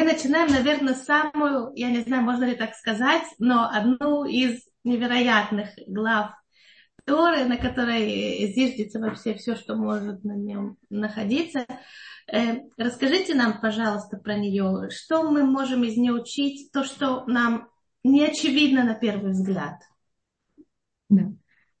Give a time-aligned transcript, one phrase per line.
[0.00, 5.68] мы начинаем, наверное, самую, я не знаю, можно ли так сказать, но одну из невероятных
[5.86, 6.32] глав
[7.04, 11.66] Торы, на которой зиждется вообще все, что может на нем находиться.
[12.32, 14.88] Э, расскажите нам, пожалуйста, про нее.
[14.90, 16.72] Что мы можем из нее учить?
[16.72, 17.68] То, что нам
[18.02, 19.82] не очевидно на первый взгляд.
[21.10, 21.32] Да.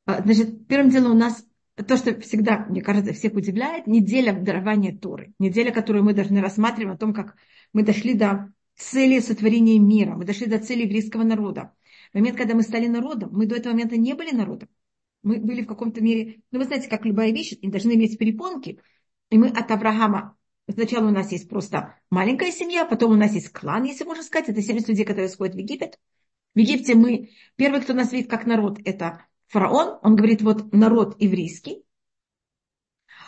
[0.04, 1.42] А, значит, первым делом у нас
[1.86, 5.32] то, что всегда, мне кажется, всех удивляет, неделя дарования Торы.
[5.38, 7.36] Неделя, которую мы должны рассматривать о том, как
[7.72, 11.74] мы дошли до цели сотворения мира, мы дошли до цели еврейского народа.
[12.12, 14.68] В момент, когда мы стали народом, мы до этого момента не были народом.
[15.22, 18.80] Мы были в каком-то мере, ну вы знаете, как любая вещь, они должны иметь перепонки.
[19.28, 20.36] И мы от Авраама,
[20.68, 24.48] сначала у нас есть просто маленькая семья, потом у нас есть клан, если можно сказать,
[24.48, 25.98] это 70 людей, которые сходят в Египет.
[26.54, 31.20] В Египте мы, первый, кто нас видит как народ, это фараон, он говорит, вот народ
[31.20, 31.84] еврейский,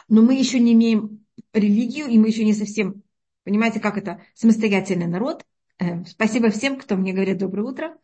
[0.09, 3.02] но мы еще не имеем религию, и мы еще не совсем,
[3.45, 5.45] понимаете, как это, самостоятельный народ.
[5.79, 7.99] Э, спасибо всем, кто мне говорит доброе утро.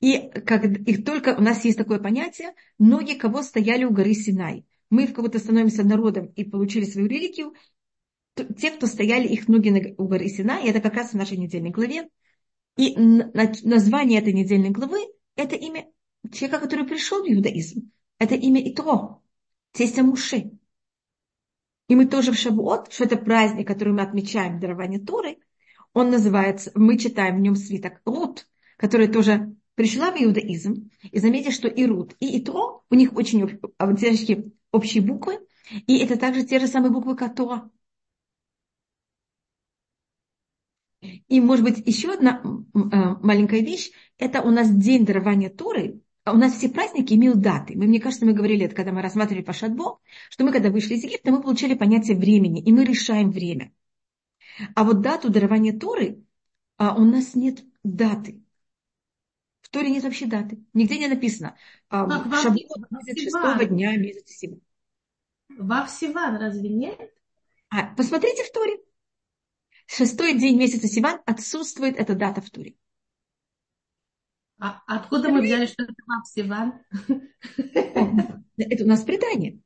[0.00, 4.64] И, как, и только у нас есть такое понятие, ноги кого стояли у горы Синай.
[4.88, 7.54] Мы в кого-то становимся народом и получили свою религию,
[8.58, 12.08] те, кто стояли их ноги у горы Синай, это как раз в нашей недельной главе.
[12.76, 15.00] И название этой недельной главы–
[15.36, 15.86] это имя
[16.32, 17.90] человека, который пришел в иудаизм.
[18.18, 19.22] Это имя Итро,
[19.72, 20.52] тестя Муши.
[21.90, 25.38] И мы тоже в Шавуот, что это праздник, который мы отмечаем дарование Торы,
[25.92, 28.46] он называется, мы читаем в нем свиток Рут,
[28.76, 33.42] который тоже пришла в иудаизм, и заметьте, что и Рут, и Итро, у них очень
[33.42, 35.40] общие, общие буквы,
[35.88, 37.68] и это также те же самые буквы, как Тора.
[41.00, 42.78] И, может быть, еще одна э,
[43.20, 47.76] маленькая вещь, это у нас день дарования Торы, у нас все праздники имеют даты.
[47.76, 51.04] Мы, мне кажется, мы говорили это, когда мы рассматривали Пашатбо, что мы, когда вышли из
[51.04, 53.72] Египта, мы получали понятие времени, и мы решаем время.
[54.74, 56.24] А вот дату дарования Торы
[56.80, 58.42] а у нас нет даты.
[59.60, 60.64] В Торе нет вообще даты.
[60.72, 61.54] Нигде не написано.
[61.90, 62.58] А, Шаббат,
[63.14, 64.62] шестого дня, месяц Сиван.
[65.50, 66.98] Во Сиван разве нет?
[67.68, 68.78] А, посмотрите в Торе.
[69.84, 72.76] Шестой день месяца Сиван отсутствует эта дата в Торе.
[74.60, 76.74] А откуда мы взяли, что это Вав Сиван?
[78.58, 79.58] Это у нас предание.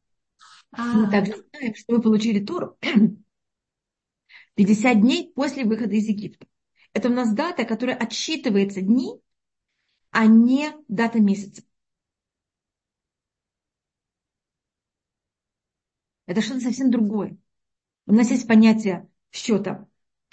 [0.71, 1.11] Мы а.
[1.11, 2.79] также знаем, что мы получили Тору
[4.55, 6.47] 50 дней после выхода из Египта.
[6.93, 9.21] Это у нас дата, которая отсчитывается дни,
[10.13, 11.65] а не дата месяца.
[16.27, 17.37] Это что-то совсем другое.
[18.07, 19.89] У нас есть понятие счета,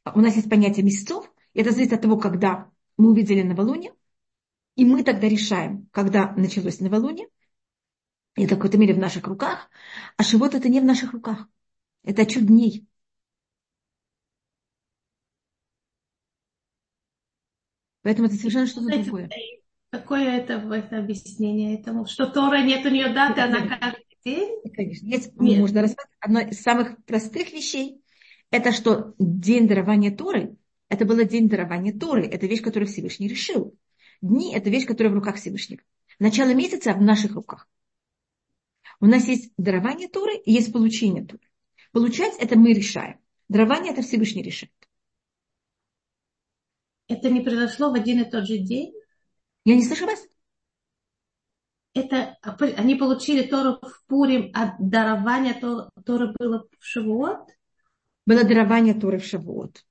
[0.06, 3.94] у нас есть понятие месяцев, и это зависит от того, когда мы увидели новолуние,
[4.76, 7.28] и мы тогда решаем, когда началось новолуние,
[8.36, 9.70] это в какой-то мере в наших руках,
[10.18, 11.48] а живот это не в наших руках.
[12.04, 12.88] Это чуть дней.
[18.04, 19.30] Поэтому это совершенно что-то другое.
[19.92, 22.06] Какое это, это объяснение этому?
[22.06, 24.62] Что Тора нет у нее даты, она каждый день?
[24.74, 25.06] Конечно.
[25.06, 25.60] Есть, нет.
[25.60, 26.18] можно рассматривать.
[26.22, 28.02] Одно из самых простых вещей,
[28.50, 30.56] это что день дарования Торы,
[30.88, 32.26] это был день дарования Торы.
[32.26, 33.78] Это вещь, которую Всевышний решил.
[34.22, 35.82] Дни– это вещь, которая в руках Всевышнего.
[36.20, 37.68] Начало месяца в наших руках.
[39.00, 41.44] У нас есть дарование Торы и есть получение Торы.
[41.92, 43.20] Получать– это мы решаем.
[43.50, 44.72] Дарование– это Всевышний решает.
[47.08, 48.94] Это не произошло в один и тот же день?
[49.66, 50.26] Я не слышу вас.
[51.94, 52.38] Это,
[52.78, 57.50] они получили Тору в Пурим, а дарование Торы было в Шавуот?
[58.26, 59.84] Было дарование Торы в Шавуот.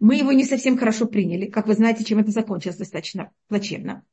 [0.00, 1.46] Мы его не совсем хорошо приняли.
[1.46, 4.04] Как вы знаете, чем это закончилось достаточно плачевно.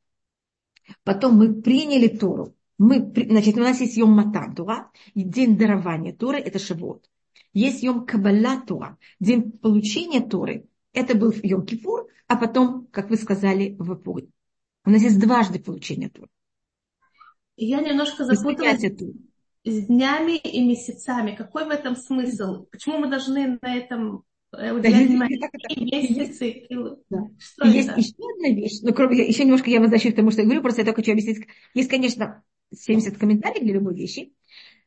[1.04, 2.54] Потом мы приняли Тору.
[2.78, 7.08] Мы, значит, у нас есть Йом Матан Тура, день дарования Торы, это Шавуот.
[7.52, 13.16] Есть Йом Каббала Тура, день получения Торы, это был Йом Кипур, а потом, как вы
[13.16, 14.32] сказали, в Пурим.
[14.84, 16.28] У нас есть дважды получение Торы.
[17.56, 21.34] Я немножко запуталась с днями и месяцами.
[21.36, 22.66] Какой в этом смысл?
[22.70, 24.72] Почему мы должны на этом Э,
[25.76, 26.40] есть.
[27.08, 27.28] Да.
[27.38, 28.00] Что есть это?
[28.00, 30.80] еще одна вещь, ну, кроме, еще немножко я возвращаюсь к тому, что я говорю, просто
[30.80, 31.46] я только хочу объяснить.
[31.74, 32.42] Есть, конечно,
[32.74, 34.32] 70 комментариев для любой вещи.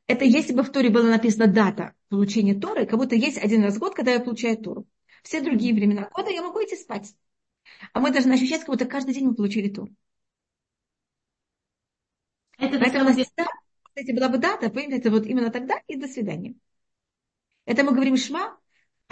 [0.07, 3.77] Это если бы в Торе была написана дата получения Торы, как будто есть один раз
[3.77, 4.85] в год, когда я получаю Тору.
[5.23, 7.15] Все другие времена года я могу идти спать.
[7.93, 9.89] А мы должны ощущать, как будто каждый день мы получили Тору.
[12.57, 16.55] Это Поэтому, кстати, была бы дата, понимаете, это вот именно тогда и до свидания.
[17.65, 18.57] Это мы говорим Шма,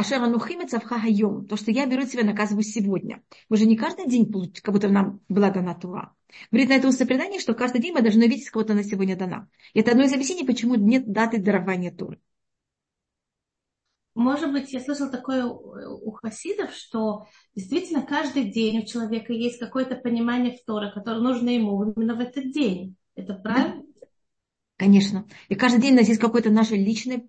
[0.02, 1.46] Ашер анухим хайом.
[1.46, 3.22] То, что я беру тебя, наказываю сегодня.
[3.50, 4.26] Мы же не каждый день,
[4.64, 6.16] как будто нам была дана Тура.
[6.50, 9.48] Говорит на это устное предание, что каждый день мы должны видеть, кого-то на сегодня дана.
[9.74, 12.20] И это одно из объяснений, почему нет даты дарования Туры.
[14.16, 19.96] может быть, я слышала такое у хасидов, что действительно каждый день у человека есть какое-то
[19.98, 22.96] понимание в Торе, которое нужно ему именно в этот день.
[23.14, 23.84] Это правильно?
[23.84, 24.08] Да.
[24.78, 25.28] Конечно.
[25.48, 27.24] И каждый день у нас есть какое-то наше личное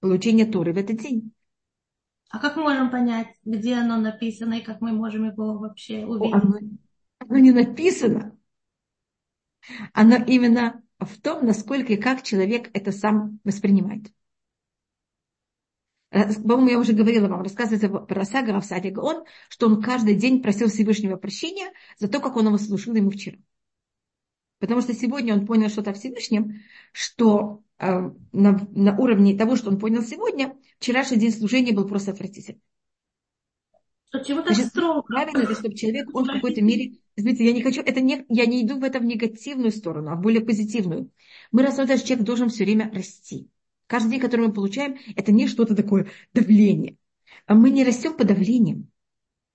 [0.00, 1.32] получение Торы в этот день.
[2.32, 6.34] А как мы можем понять, где оно написано и как мы можем его вообще увидеть?
[6.34, 6.58] Оно,
[7.18, 8.38] оно не написано.
[9.92, 14.10] Оно именно в том, насколько и как человек это сам воспринимает.
[16.10, 20.68] По-моему, я уже говорила вам, рассказывается про Сага Равсади Гаон, что он каждый день просил
[20.68, 23.36] Всевышнего прощения за то, как он его слушал ему вчера.
[24.58, 26.62] Потому что сегодня он понял что-то Всевышнем,
[26.92, 32.12] что э, на, на уровне того, что он понял сегодня, вчерашний день служения был просто
[32.12, 32.60] отвратительный.
[34.12, 35.02] Почему-то строго.
[35.02, 36.98] Правильно, это чтобы человек, он в какой-то мере...
[37.18, 40.16] Смотрите, я не хочу, это не, я не иду в это в негативную сторону, а
[40.16, 41.10] в более позитивную.
[41.50, 43.48] Мы рассмотрим, что человек должен все время расти.
[43.86, 46.96] Каждый день, который мы получаем, это не что-то такое давление.
[47.46, 48.90] А мы не растем по давлением.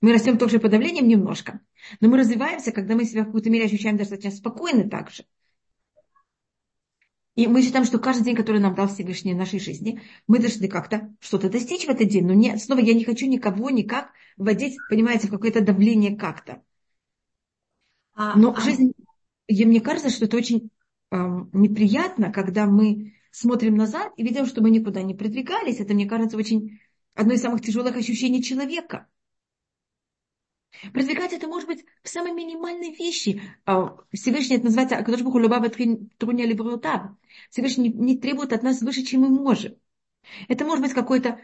[0.01, 1.61] Мы растем тоже по давлением немножко.
[2.01, 5.23] Но мы развиваемся, когда мы себя в какой-то мере ощущаем достаточно спокойно также.
[7.37, 10.67] И мы считаем, что каждый день, который нам дал Всевышний в нашей жизни, мы должны
[10.67, 12.25] как-то что-то достичь в этот день.
[12.25, 16.63] Но не, снова я не хочу никого никак вводить, понимаете, в какое-то давление как-то.
[18.15, 18.59] А, Но а...
[18.59, 18.93] жизнь,
[19.45, 20.71] и мне кажется, что это очень
[21.11, 21.15] э,
[21.53, 25.79] неприятно, когда мы смотрим назад и видим, что мы никуда не продвигались.
[25.79, 26.79] Это, мне кажется, очень
[27.13, 29.05] одно из самых тяжелых ощущений человека.
[30.93, 33.41] Продвигать это может быть в самой минимальной вещи.
[33.65, 37.11] А, Всевышний это называется Акадош Буху Любава Труня Либрутав.
[37.49, 39.75] Всевышний не требует от нас выше, чем мы можем.
[40.47, 41.39] Это может быть какое-то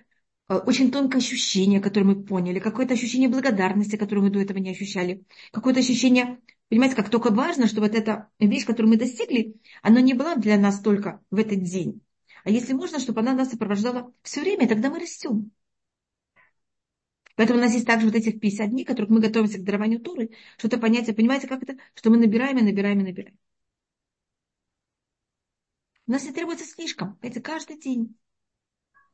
[0.48, 4.72] а, очень тонкое ощущение, которое мы поняли, какое-то ощущение благодарности, которое мы до этого не
[4.72, 6.40] ощущали, какое-то ощущение
[6.74, 10.58] Понимаете, как только важно, что вот эта вещь, которую мы достигли, она не была для
[10.58, 12.02] нас только в этот день.
[12.44, 15.52] А если можно, чтобы она нас сопровождала все время, тогда мы растем.
[17.36, 20.32] Поэтому у нас есть также вот этих 50 дней, которых мы готовимся к дарованию Туры,
[20.58, 23.38] что-то понятие, понимаете, как это, что мы набираем и набираем и набираем.
[26.06, 28.16] У нас не требуется слишком, это каждый день.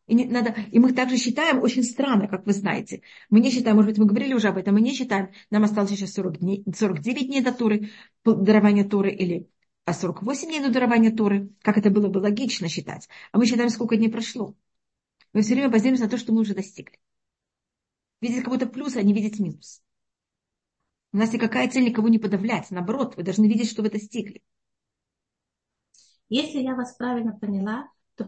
[0.07, 3.03] И, не, надо, и мы также считаем очень странно, как вы знаете.
[3.29, 5.91] Мы не считаем, может быть, мы говорили уже об этом, мы не считаем, нам осталось
[5.91, 7.91] еще 40 дней, 49 дней до Туры,
[8.25, 9.49] дарования Туры, или
[9.85, 13.07] а 48 дней до дарования Туры, как это было бы логично считать.
[13.31, 14.55] А мы считаем, сколько дней прошло.
[15.33, 16.99] Мы все время базируемся на то, что мы уже достигли.
[18.21, 19.81] Видеть будто плюс, а не видеть минус.
[21.11, 22.69] У нас никакая цель никого не подавлять.
[22.69, 24.41] Наоборот, вы должны видеть, что вы достигли.
[26.27, 28.25] Если я вас правильно поняла, то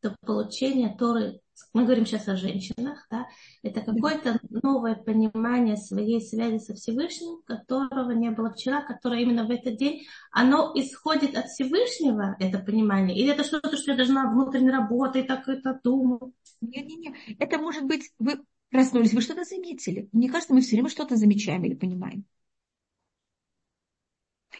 [0.00, 1.40] то получение Торы,
[1.72, 3.26] мы говорим сейчас о женщинах, да,
[3.62, 9.50] это какое-то новое понимание своей связи со Всевышним, которого не было вчера, которое именно в
[9.50, 14.70] этот день, оно исходит от Всевышнего, это понимание, или это что-то, что я должна внутренне
[14.70, 16.34] работать, так это думаю?
[16.60, 18.42] Не-не-не, это может быть, вы
[18.74, 20.08] проснулись, вы что-то заметили.
[20.10, 22.24] Мне кажется, мы все время что-то замечаем или понимаем.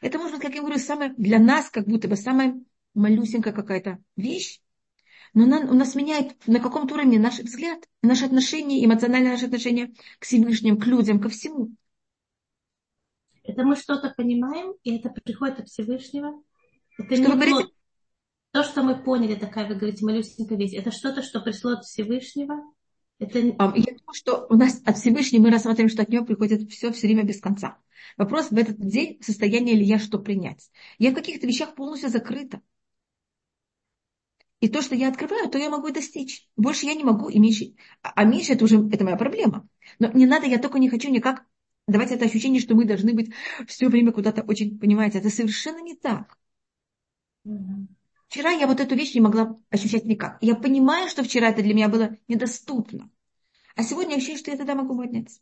[0.00, 2.62] Это может быть, как я говорю, самое, для нас как будто бы самая
[2.94, 4.60] малюсенькая какая-то вещь,
[5.34, 9.92] но она, у нас меняет на каком-то уровне наш взгляд, наши отношения, эмоциональное наше отношение
[10.20, 11.72] к Всевышним, к людям, ко всему.
[13.42, 16.40] Это мы что-то понимаем, и это приходит от Всевышнего.
[16.98, 17.72] Это что вы говорите?
[18.52, 22.62] То, что мы поняли, такая, вы говорите, малюсенькая вещь, это что-то, что пришло от Всевышнего?
[23.18, 23.38] Это...
[23.38, 27.06] Я думаю, что у нас от Всевышнего мы рассматриваем, что от него приходит все все
[27.06, 27.78] время без конца.
[28.16, 30.70] Вопрос в этот день, в состоянии ли я что принять.
[30.98, 32.60] Я в каких-то вещах полностью закрыта.
[34.60, 36.48] И то, что я открываю, то я могу достичь.
[36.56, 37.74] Больше я не могу, и меньше.
[38.02, 39.68] А меньше это уже это моя проблема.
[39.98, 41.44] Но не надо, я только не хочу никак
[41.86, 43.30] давать это ощущение, что мы должны быть
[43.66, 46.38] все время куда-то очень, понимаете, это совершенно не так.
[48.34, 50.38] Вчера я вот эту вещь не могла ощущать никак.
[50.40, 53.08] Я понимаю, что вчера это для меня было недоступно.
[53.76, 55.38] А сегодня я ощущаю, что я тогда могу подняться.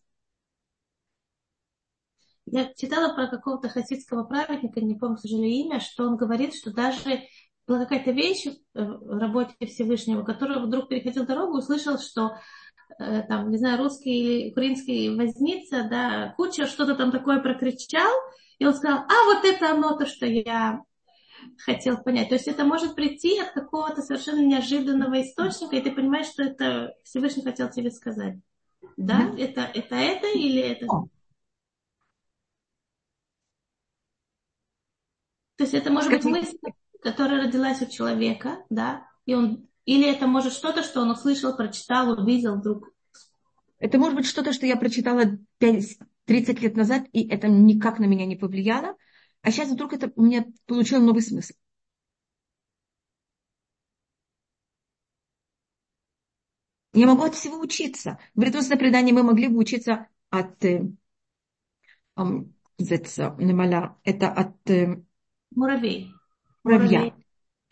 [2.45, 6.71] Я читала про какого-то хасидского праведника, не помню, к сожалению, имя, что он говорит, что
[6.71, 7.23] даже
[7.67, 8.45] была какая-то вещь
[8.75, 12.37] в работе Всевышнего, который вдруг переходил дорогу, услышал, что
[12.99, 18.13] э, там, не знаю, русский или украинский возница, да, куча что-то там такое прокричал,
[18.59, 20.83] и он сказал, а вот это оно, то, что я
[21.59, 22.29] хотел понять.
[22.29, 26.95] То есть это может прийти от какого-то совершенно неожиданного источника, и ты понимаешь, что это
[27.05, 28.39] Всевышний хотел тебе сказать.
[28.97, 29.31] Да?
[29.31, 29.43] да.
[29.43, 30.87] Это, это это или это?
[35.57, 36.59] То есть это может быть мысль,
[37.03, 42.19] которая родилась у человека, да, и он, или это может что-то, что он услышал, прочитал,
[42.19, 42.91] увидел вдруг.
[43.79, 45.25] Это может быть что-то, что я прочитала
[45.59, 48.97] 5, 30 лет назад, и это никак на меня не повлияло,
[49.43, 51.55] а сейчас вдруг это у меня получило новый смысл.
[56.95, 58.19] Я могу от всего учиться.
[58.35, 60.85] В бредонском предании мы могли бы учиться от э,
[64.05, 65.03] это от э,
[65.51, 66.13] муравей.
[66.65, 67.15] муравья.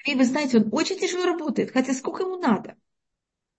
[0.07, 2.77] И вы знаете, он очень тяжело работает, хотя сколько ему надо.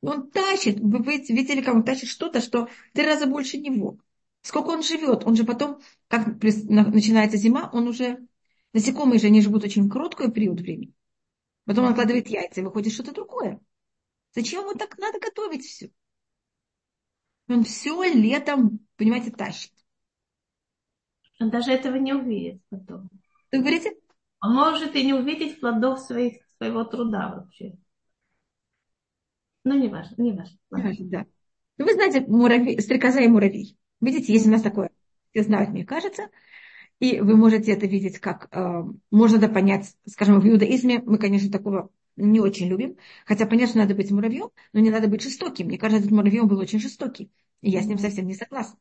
[0.02, 4.00] Он тащит, вы видели, как он тащит что-то, что в три раза больше него.
[4.42, 8.28] Сколько он живет, он же потом, как начинается зима, он уже,
[8.74, 10.94] насекомые же, они живут очень короткий период времени.
[11.66, 13.60] Потом он откладывает яйца, и выходит что-то другое.
[14.34, 15.92] Зачем ему так надо готовить все?
[17.48, 19.72] Он все летом, понимаете, тащит.
[21.40, 23.10] Он даже этого не увидит потом.
[23.52, 23.96] Вы говорите?
[24.42, 27.74] Он может и не увидеть плодов своих, своего труда вообще.
[29.64, 30.58] Ну, не важно, не важно.
[30.72, 31.26] Не важно да.
[31.78, 33.78] Вы знаете, муравей, стрекоза и муравей.
[34.02, 34.90] Видите, есть у нас такое,
[35.32, 36.30] все знают, мне кажется,
[37.00, 41.52] и вы можете это видеть, как э, можно это понять, скажем, в иудаизме мы, конечно,
[41.52, 45.68] такого не очень любим, хотя, понятно, надо быть муравьем, но не надо быть жестоким.
[45.68, 47.32] Мне кажется, этот муравей был очень жестокий,
[47.62, 48.78] и я с ним совсем не согласна.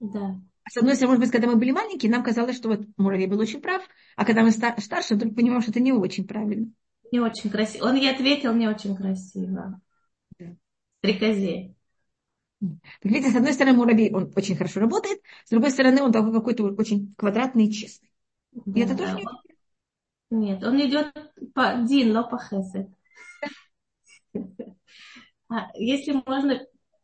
[0.00, 0.40] Да.
[0.68, 3.40] С одной стороны, может быть, когда мы были маленькие, нам казалось, что вот муравей был
[3.40, 3.82] очень прав,
[4.16, 6.70] а когда мы старше, вдруг понимаем, что это не очень правильно.
[7.10, 7.86] Не очень красиво.
[7.86, 9.80] Он ей ответил не очень красиво.
[10.38, 10.56] Да.
[10.98, 11.74] Стрекозе.
[12.60, 16.32] Так видите, с одной стороны, муравей, он очень хорошо работает, с другой стороны, он такой
[16.32, 18.10] какой-то очень квадратный и честный.
[18.52, 19.24] Да, и это тоже не...
[20.30, 21.12] Нет, он идет
[21.54, 22.88] по Дин, но по Хесед.
[25.48, 26.60] А, если можно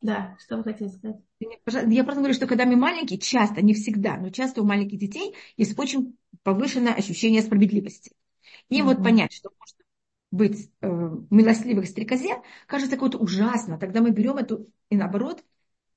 [0.06, 1.16] да, что вы хотите сказать?
[1.40, 5.34] Я просто говорю, что когда мы маленькие, часто, не всегда, но часто у маленьких детей
[5.56, 8.12] есть очень повышенное ощущение справедливости.
[8.68, 8.84] И mm-hmm.
[8.84, 9.75] вот понять, что можно
[10.36, 13.78] быть э, милостливых стрекозе, кажется какое-то ужасно.
[13.78, 15.42] Тогда мы берем эту и наоборот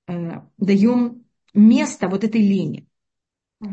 [0.08, 2.88] э, даем место вот этой лени.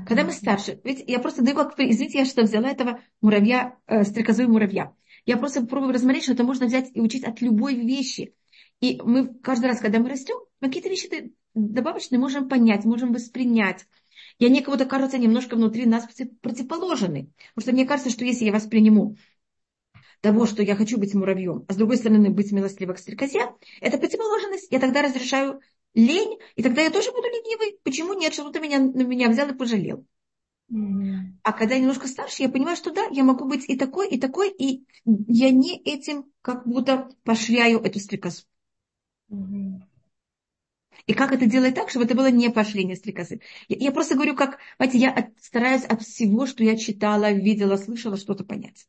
[0.06, 4.02] Когда мы старше, ведь я просто даю как, извините, я что взяла этого муравья, э,
[4.02, 4.92] стрекозу и муравья.
[5.26, 8.34] Я просто пробую рассмотреть, что это можно взять и учить от любой вещи.
[8.80, 13.86] И мы каждый раз, когда мы растем, какие-то вещи добавочные можем понять, можем воспринять.
[14.38, 16.06] И они кого-то кажутся немножко внутри нас
[16.40, 17.30] противоположны.
[17.54, 19.16] Потому что мне кажется, что если я восприниму
[20.26, 23.42] того, что я хочу быть муравьем, а с другой стороны быть милостливой к стрекозе,
[23.80, 24.66] это противоположность.
[24.72, 25.60] Я тогда разрешаю
[25.94, 27.78] лень, и тогда я тоже буду ленивый.
[27.84, 28.32] Почему нет?
[28.32, 30.04] Что кто-то меня, на меня взял и пожалел.
[30.72, 31.38] Mm-hmm.
[31.44, 34.18] А когда я немножко старше, я понимаю, что да, я могу быть и такой, и
[34.18, 38.42] такой, и я не этим как будто пошвяю эту стрекозу.
[41.06, 43.40] И как это делать так, чтобы это было не пошление стрекозы?
[43.68, 47.76] Я, я просто говорю, как, знаете, я от, стараюсь от всего, что я читала, видела,
[47.76, 48.88] слышала, что-то понять.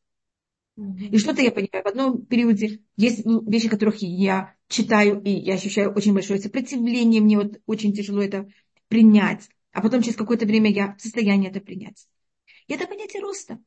[0.77, 1.83] И что-то я понимаю.
[1.83, 7.37] В одном периоде есть вещи, которых я читаю, и я ощущаю очень большое сопротивление, мне
[7.37, 8.47] вот очень тяжело это
[8.87, 9.49] принять.
[9.73, 12.07] А потом через какое-то время я в состоянии это принять.
[12.67, 13.59] И это понятие роста.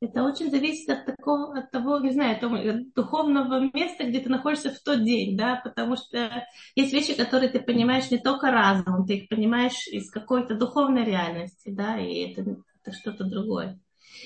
[0.00, 2.58] Это очень зависит от такого, от того, не знаю, того,
[2.94, 7.60] духовного места, где ты находишься в тот день, да, потому что есть вещи, которые ты
[7.60, 12.92] понимаешь не только разумом, ты их понимаешь из какой-то духовной реальности, да, и это, это
[12.92, 13.78] что-то другое.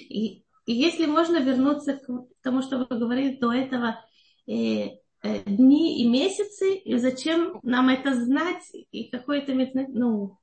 [0.08, 2.08] И, и если можно вернуться к
[2.42, 4.04] тому, что вы говорили до этого,
[4.46, 9.54] э, э, дни и месяцы, и зачем нам это знать, и какое-то,
[9.88, 10.38] ну...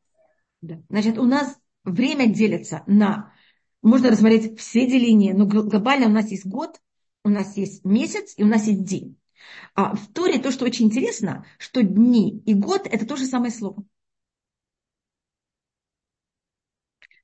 [0.62, 0.82] Да.
[0.90, 3.34] Значит, у нас время делится на
[3.82, 6.80] можно рассмотреть все деления, но глобально у нас есть год,
[7.26, 9.20] у нас есть месяц и у нас есть день.
[9.76, 13.52] А в Торе то, что очень интересно, что дни и год– это то же самое
[13.52, 13.84] слово.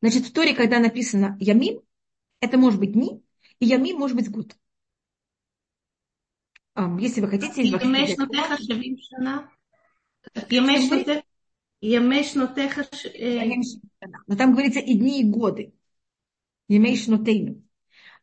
[0.01, 1.81] Значит, в Торе, когда написано «ямим»,
[2.39, 3.23] это может быть дни,
[3.59, 4.55] и «ямим» может быть год.
[6.99, 7.63] Если вы хотите...
[14.27, 15.73] Но там говорится и дни, и годы.
[16.67, 17.63] Емейшнутейну.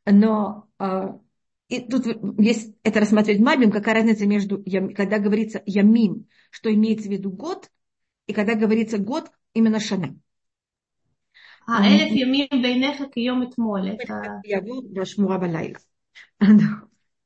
[0.05, 1.19] Но э,
[1.69, 2.07] и тут
[2.39, 4.63] есть это рассматривать мабим, какая разница между,
[4.95, 7.71] когда говорится ямим, что имеется в виду год,
[8.27, 10.17] и когда говорится год, именно шана.
[11.67, 13.99] А, элеф ямим бейнеха кием этмоль.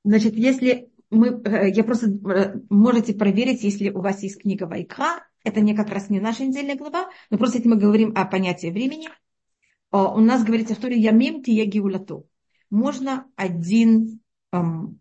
[0.02, 1.42] Значит, если мы,
[1.75, 2.09] я просто,
[2.70, 6.76] можете проверить, если у вас есть книга Вайкра, это не как раз не наша недельная
[6.76, 9.09] глава, но просто если мы говорим о понятии времени,
[9.90, 12.26] а, у нас говорится в Торе «Ямим тия геулату».
[12.70, 14.20] Можно один
[14.52, 15.00] эм,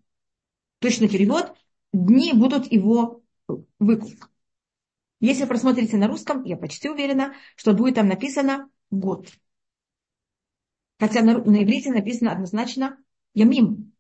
[0.80, 1.54] точный перевод,
[1.94, 3.22] дни будут его
[3.78, 4.14] выкуп.
[5.20, 9.30] Если просмотрите на русском, я почти уверена, что будет там написано год.
[11.00, 12.98] Хотя на, на иврите написано однозначно
[13.34, 13.94] ямим.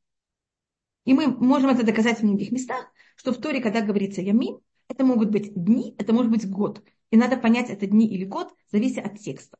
[1.05, 5.05] И мы можем это доказать в многих местах, что в Торе, когда говорится ямим, это
[5.05, 6.83] могут быть дни, это может быть год.
[7.11, 9.57] И надо понять, это дни или год, зависит от текста.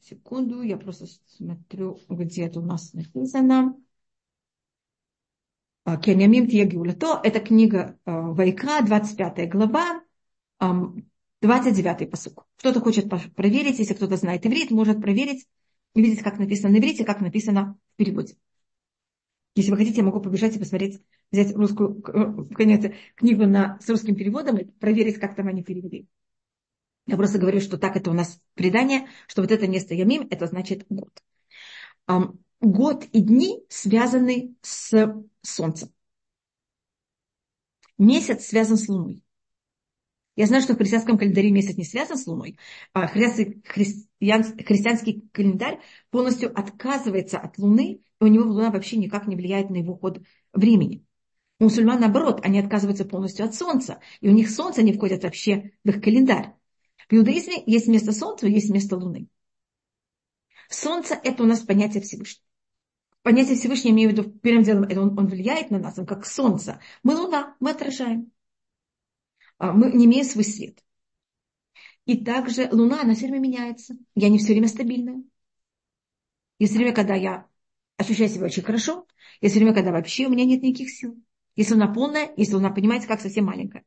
[0.00, 3.76] Секунду, я просто смотрю, где это у нас написано.
[5.84, 7.20] Кенямим Тьягюлато.
[7.24, 10.02] Это книга Вайкра, 25 глава,
[11.40, 12.46] 29 посук.
[12.56, 15.46] Кто-то хочет проверить, если кто-то знает иврит, может проверить
[15.94, 18.36] и видеть, как написано на иврите, как написано в переводе.
[19.56, 22.02] Если вы хотите, я могу побежать и посмотреть, взять русскую
[22.54, 26.06] конечно, книгу на, с русским переводом и проверить, как там они перевели.
[27.06, 30.46] Я просто говорю, что так это у нас предание, что вот это место Ямим, это
[30.46, 31.10] значит год.
[32.60, 35.88] Год и дни связаны с Солнцем.
[37.98, 39.22] Месяц связан с Луной.
[40.40, 42.56] Я знаю, что в христианском календаре месяц не связан с Луной.
[42.94, 49.36] А христианский, христианский календарь полностью отказывается от Луны, и у него Луна вообще никак не
[49.36, 50.22] влияет на его ход
[50.54, 51.04] времени.
[51.58, 55.72] У мусульман, наоборот, они отказываются полностью от Солнца, и у них Солнце не входит вообще
[55.84, 56.54] в их календарь.
[57.10, 59.28] В иудаизме есть место Солнца, есть место Луны.
[60.70, 62.46] Солнце– это у нас понятие Всевышнего.
[63.20, 66.06] Понятие Всевышнего, я имею в виду, первым делом, это он, он влияет на нас, он
[66.06, 66.80] как Солнце.
[67.02, 68.32] Мы Луна, мы отражаем.
[69.60, 70.82] А, мы не имеем свой свет.
[72.06, 73.94] И также Луна, она все время меняется.
[74.14, 75.22] Я не все время стабильная.
[76.58, 77.46] Есть время, когда я
[77.98, 79.06] ощущаю себя очень хорошо.
[79.42, 81.14] Есть время, когда вообще у меня нет никаких сил.
[81.56, 83.84] Если Луна полная, если Луна, понимаете, как совсем маленькая.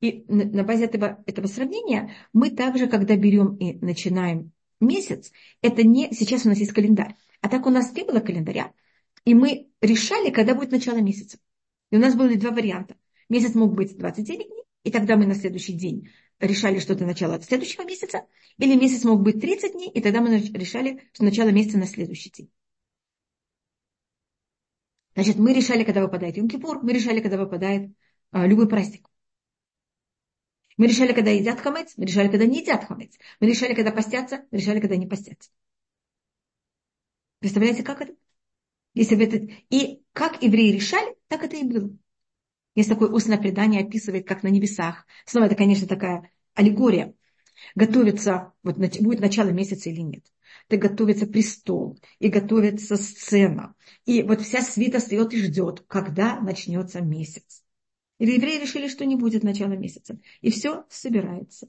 [0.00, 6.12] И на базе этого, этого сравнения мы также, когда берем и начинаем месяц, это не
[6.12, 7.16] сейчас у нас есть календарь.
[7.40, 8.74] А так у нас не было календаря.
[9.24, 11.38] И мы решали, когда будет начало месяца.
[11.90, 12.96] И у нас были два варианта.
[13.30, 17.42] Месяц мог быть 29 дней, и тогда мы на следующий день решали, что это начало
[17.42, 18.24] следующего месяца,
[18.56, 22.30] или месяц мог быть 30 дней, и тогда мы решали, что начало месяца на следующий
[22.30, 22.52] день.
[25.16, 27.90] Значит, мы решали, когда выпадает Йом-Кипур, мы решали, когда выпадает
[28.30, 29.10] а, любой праздник.
[30.76, 33.18] Мы решали, когда едят хамец, мы решали, когда не едят хамец.
[33.40, 35.50] Мы решали, когда постятся, мы решали, когда не постятся.
[37.40, 38.14] Представляете, как это?
[38.94, 39.52] Если это...
[39.70, 41.90] И как евреи решали, так это и было.
[42.76, 45.06] Есть такое устное предание, описывает, как на небесах.
[45.24, 47.14] Снова это, конечно, такая аллегория.
[47.74, 50.24] Готовится, вот будет начало месяца или нет.
[50.68, 53.74] Это готовится престол, и готовится сцена.
[54.04, 57.64] И вот вся свита стоит и ждет, когда начнется месяц.
[58.18, 60.18] И евреи решили, что не будет начала месяца.
[60.42, 61.68] И все собирается.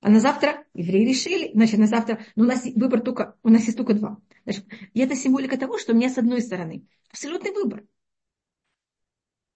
[0.00, 3.64] А на завтра евреи решили, значит, на завтра, ну, у нас выбор только, у нас
[3.64, 4.18] есть только два.
[4.44, 7.84] Значит, и это символика того, что у меня с одной стороны абсолютный выбор.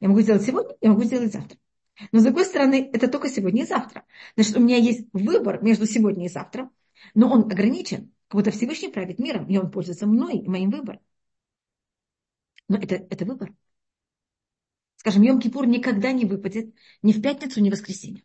[0.01, 1.59] Я могу сделать сегодня, я могу сделать завтра.
[2.13, 4.05] Но с другой стороны, это только сегодня и завтра.
[4.37, 6.71] Значит, у меня есть выбор между сегодня и завтра,
[7.15, 8.13] но он ограничен.
[8.29, 11.01] Как будто Всевышний правит миром, и он пользуется мной и моим выбором.
[12.69, 13.55] Но это, это выбор.
[14.97, 18.25] Скажем, Йом-Кипур никогда не выпадет ни в пятницу, ни в воскресенье.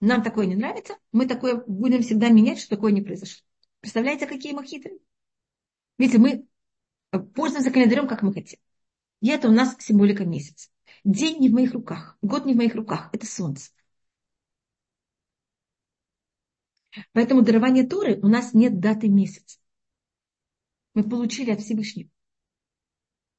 [0.00, 3.44] Нам такое не нравится, мы такое будем всегда менять, что такое не произошло.
[3.80, 4.98] Представляете, какие мы хитрые?
[5.96, 6.46] Видите, мы
[7.34, 8.58] пользуемся календарем, как мы хотим.
[9.20, 10.71] И это у нас символика месяца.
[11.04, 13.70] День не в моих руках, год не в моих руках, это солнце.
[17.12, 19.58] Поэтому дарование Торы у нас нет даты месяца.
[20.94, 22.10] Мы получили от Всевышнего.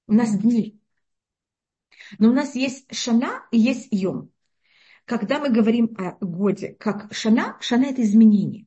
[0.08, 0.82] У нас дни.
[2.17, 4.32] Но у нас есть шана и есть йом.
[5.06, 8.65] Когда мы говорим о годе как шана, шана это изменение.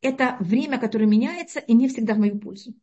[0.00, 2.74] Это время, которое меняется и не всегда в мою пользу.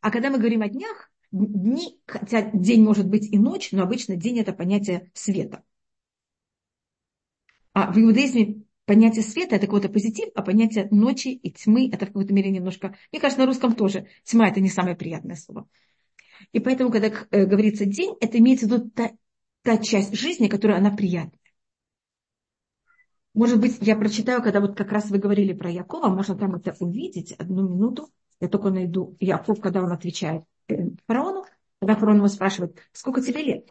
[0.00, 4.16] А когда мы говорим о днях, дни, хотя день может быть и ночь, но обычно
[4.16, 5.64] день это понятие света.
[7.72, 12.08] А в иудаизме понятие света это какой-то позитив, а понятие ночи и тьмы это в
[12.08, 15.68] какой-то мере немножко, мне кажется, на русском тоже тьма это не самое приятное слово.
[16.52, 19.12] И поэтому, когда э, говорится день, это имеется в виду та,
[19.62, 21.40] та часть жизни, которая она приятная.
[23.32, 26.76] Может быть, я прочитаю, когда вот как раз вы говорили про Якова, можно там это
[26.78, 28.08] увидеть, одну минуту.
[28.40, 30.44] Я только найду Яков, когда он отвечает
[31.06, 31.44] фараону,
[31.80, 33.68] когда фараон его спрашивает, сколько тебе лет?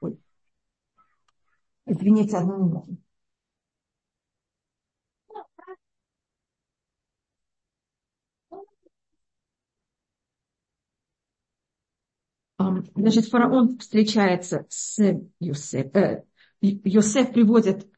[0.00, 0.18] Ой.
[1.84, 2.96] Извините, одну минуту.
[12.94, 14.98] Значит, фараон встречается с
[15.40, 15.94] Йосеф.
[15.96, 16.24] Э,
[16.60, 17.88] приводит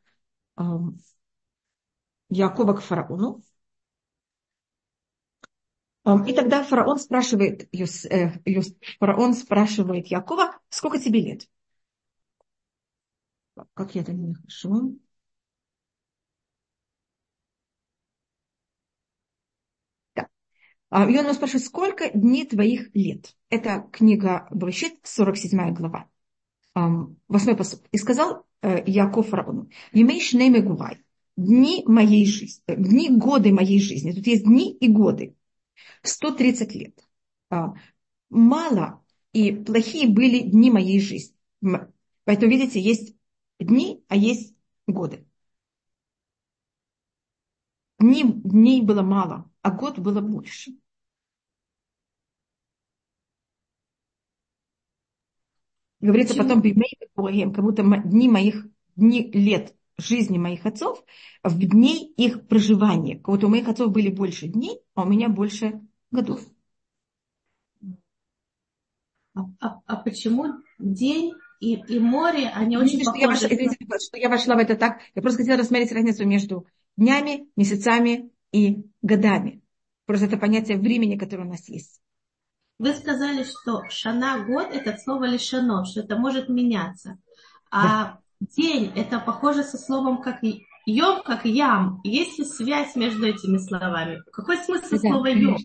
[2.38, 3.42] Якова к фараону.
[6.04, 8.32] И тогда фараон спрашивает, э,
[8.98, 11.48] фараон спрашивает Якова, сколько тебе лет?
[13.74, 14.98] Как я это не нахожу?
[20.90, 23.34] А, и он спрашивает, сколько дней твоих лет?
[23.48, 26.08] Это книга Брышит, 47 глава,
[27.28, 27.80] восьмой посуд.
[27.92, 30.98] И сказал э, Яков фараону, «Емейш нейме гувай,
[31.36, 34.12] дни моей жизни, э, дни, годы моей жизни».
[34.12, 35.34] Тут есть дни и годы.
[36.02, 37.06] 130 лет.
[37.50, 37.74] А,
[38.30, 41.36] мало и плохие были дни моей жизни.
[42.24, 43.14] Поэтому, видите, есть
[43.58, 44.54] дни, а есть
[44.86, 45.26] годы.
[47.98, 50.72] Дней, дней было мало, а год было больше.
[56.00, 56.48] Говорится Почему?
[56.48, 61.04] потом, как будто дни моих, дни лет жизни моих отцов,
[61.42, 63.20] в дней их проживания.
[63.22, 66.40] Будто у моих отцов были больше дней, а у меня больше годов.
[69.34, 70.44] А, а, а почему
[70.78, 73.46] день и, и море, они очень Видите, похожи?
[73.46, 75.00] Что я, вошла, что я вошла в это так.
[75.14, 79.62] Я просто хотела рассмотреть разницу между днями, месяцами и годами.
[80.04, 82.00] Просто это понятие времени, которое у нас есть.
[82.78, 87.18] Вы сказали, что шана год это слово лишено, что это может меняться.
[87.70, 88.21] А да.
[88.56, 90.40] День это похоже со словом как
[90.86, 92.00] йом, как ям.
[92.04, 94.22] Есть ли связь между этими словами?
[94.32, 95.58] Какой смысл да, слова йом?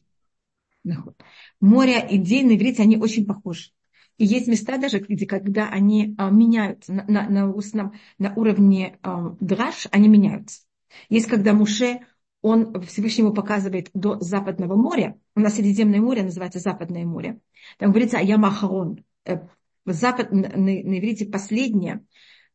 [1.60, 3.72] Море и день на иврите, они очень похожи.
[4.18, 8.98] И есть места даже, где когда они а, меняются на, на, на, устном, на уровне
[9.04, 10.62] а, драж, они меняются.
[11.10, 12.00] Есть когда Муше,
[12.42, 17.40] он Всевышнему показывает до Западного моря, у нас Средиземное море называется Западное море,
[17.78, 19.40] там говорится Аямахарон, э,
[19.86, 22.04] запад, на, на иврите последнее,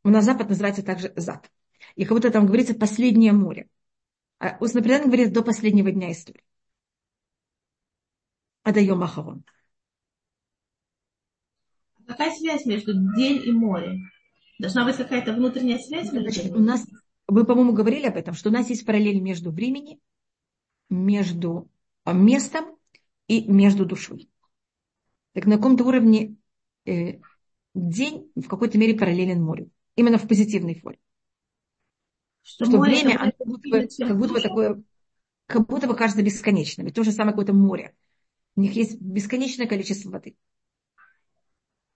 [0.04, 1.50] у нас Запад называется также Зад.
[1.94, 3.68] И как будто там говорится последнее море.
[4.38, 6.42] А устно предание говорит до последнего дня истории.
[8.64, 9.44] Адаем Ахарон.
[12.06, 13.98] Какая связь между день и море?
[14.58, 16.84] Должна быть какая-то внутренняя связь между Значит, У нас,
[17.26, 19.98] вы, по-моему, говорили об этом, что у нас есть параллель между временем,
[20.90, 21.68] между
[22.04, 22.76] а, местом
[23.28, 24.28] и между душой.
[25.32, 26.36] Так на каком-то уровне
[26.84, 27.20] э,
[27.74, 29.70] день в какой-то мере параллелен морю.
[29.96, 30.98] Именно в позитивной форме.
[32.42, 34.82] Что, что время, оно как будто, бы, как будто бы такое,
[35.46, 36.88] как будто бы кажется бесконечным.
[36.88, 37.94] И то же самое какое-то море.
[38.56, 40.36] У них есть бесконечное количество воды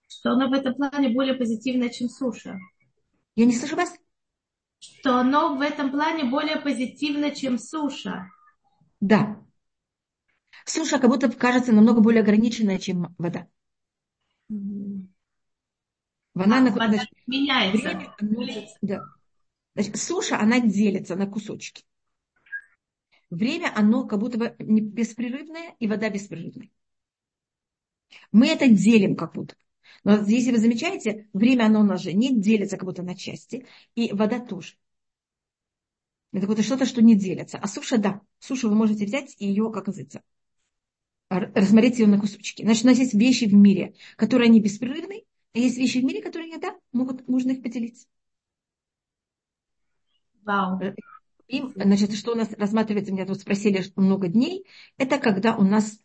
[0.08, 2.58] что оно в этом плане более позитивное, чем суша.
[3.34, 3.94] Я не слышу вас.
[4.78, 8.26] Что оно в этом плане более позитивно, чем суша.
[9.00, 9.40] Да.
[10.64, 13.46] Суша как будто кажется намного более ограниченная, чем вода.
[14.50, 14.95] Mm-hmm.
[16.36, 17.78] Вода, а, на, вода значит, меняется.
[17.78, 18.46] Время, оно,
[18.82, 19.04] да.
[19.74, 21.82] Значит, суша, она делится на кусочки.
[23.30, 26.68] Время, оно как будто бы беспрерывное, и вода беспрерывная.
[28.32, 29.56] Мы это делим как будто.
[30.04, 33.64] Но если вы замечаете, время оно у нас же не делится как будто на части,
[33.94, 34.74] и вода тоже.
[36.32, 37.56] Это какое-то что-то, что не делится.
[37.56, 38.20] А суша, да.
[38.40, 40.22] Сушу вы можете взять и ее, как называется,
[41.30, 42.62] рассмотреть ее на кусочки.
[42.62, 45.25] Значит, у нас есть вещи в мире, которые не беспрерывны,
[45.56, 48.06] а есть вещи в мире, которые, да, могут, можно их поделить.
[50.44, 50.78] Вау.
[51.48, 54.66] И, значит, что у нас рассматривается, меня тут спросили много дней,
[54.98, 55.98] это когда у нас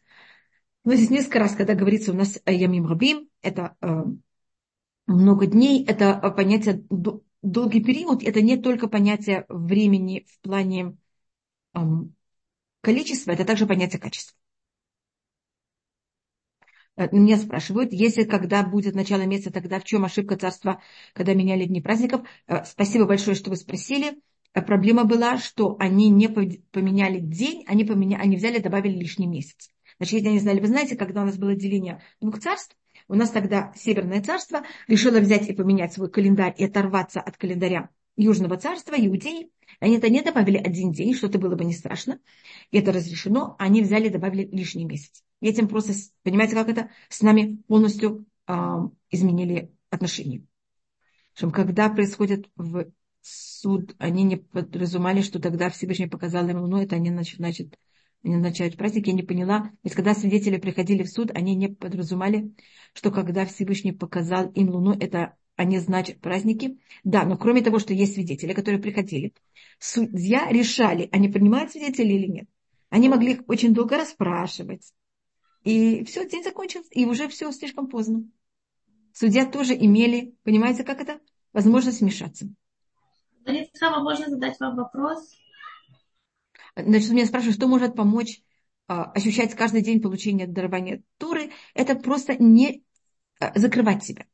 [0.84, 4.04] но здесь несколько раз, когда говорится у нас Ямим Рабим, это э,
[5.06, 6.84] много дней, это понятие
[7.44, 10.98] долгий период, это не только понятие времени в плане
[11.76, 11.80] э,
[12.82, 14.41] количества, это также понятие качества.
[17.02, 20.82] Э, меня спрашивают, если когда будет начало месяца, тогда в чем ошибка царства,
[21.14, 22.22] когда меняли дни праздников?
[22.48, 24.20] Э, спасибо большое, что вы спросили.
[24.54, 29.70] Э, проблема была, что они не поменяли день, они, поменяли, они взяли, добавили лишний месяц.
[29.98, 32.76] Значит, я не знали, вы знаете, когда у нас было деление двух царств,
[33.08, 37.90] у нас тогда Северное царство решило взять и поменять свой календарь и оторваться от календаря
[38.16, 39.50] Южного царства, Иудеи.
[39.80, 42.20] Они это не добавили один день, что-то было бы не страшно.
[42.72, 43.56] Это разрешено.
[43.60, 45.24] Они взяли и добавили лишний месяц.
[45.40, 48.54] И этим просто, понимаете, как это с нами полностью э,
[49.10, 50.46] изменили отношения.
[51.34, 56.96] Что когда происходит в суд, они не подразумали, что тогда Всевышний показал им луну, это
[56.96, 57.78] они, значит
[58.24, 59.72] они начинают праздник, я не поняла.
[59.84, 62.54] Ведь когда свидетели приходили в суд, они не подразумали,
[62.94, 66.80] что когда Всевышний показал им луну, это они значат праздники.
[67.04, 69.34] Да, но кроме того, что есть свидетели, которые приходили,
[69.80, 72.50] судья решали, они принимают свидетелей или нет.
[72.90, 74.94] Они могли их очень долго расспрашивать.
[75.64, 78.24] И все, день закончился, и уже все слишком поздно.
[79.14, 81.20] Судья тоже имели, понимаете, как это?
[81.54, 82.48] Возможность вмешаться.
[83.46, 83.70] Даниэль,
[84.02, 85.38] можно задать вам вопрос?
[86.76, 88.42] Значит, меня спрашивают, что может помочь
[88.88, 91.52] а, ощущать каждый день получение дарования Туры.
[91.76, 92.84] Это просто не
[93.40, 94.26] а, закрывать себя.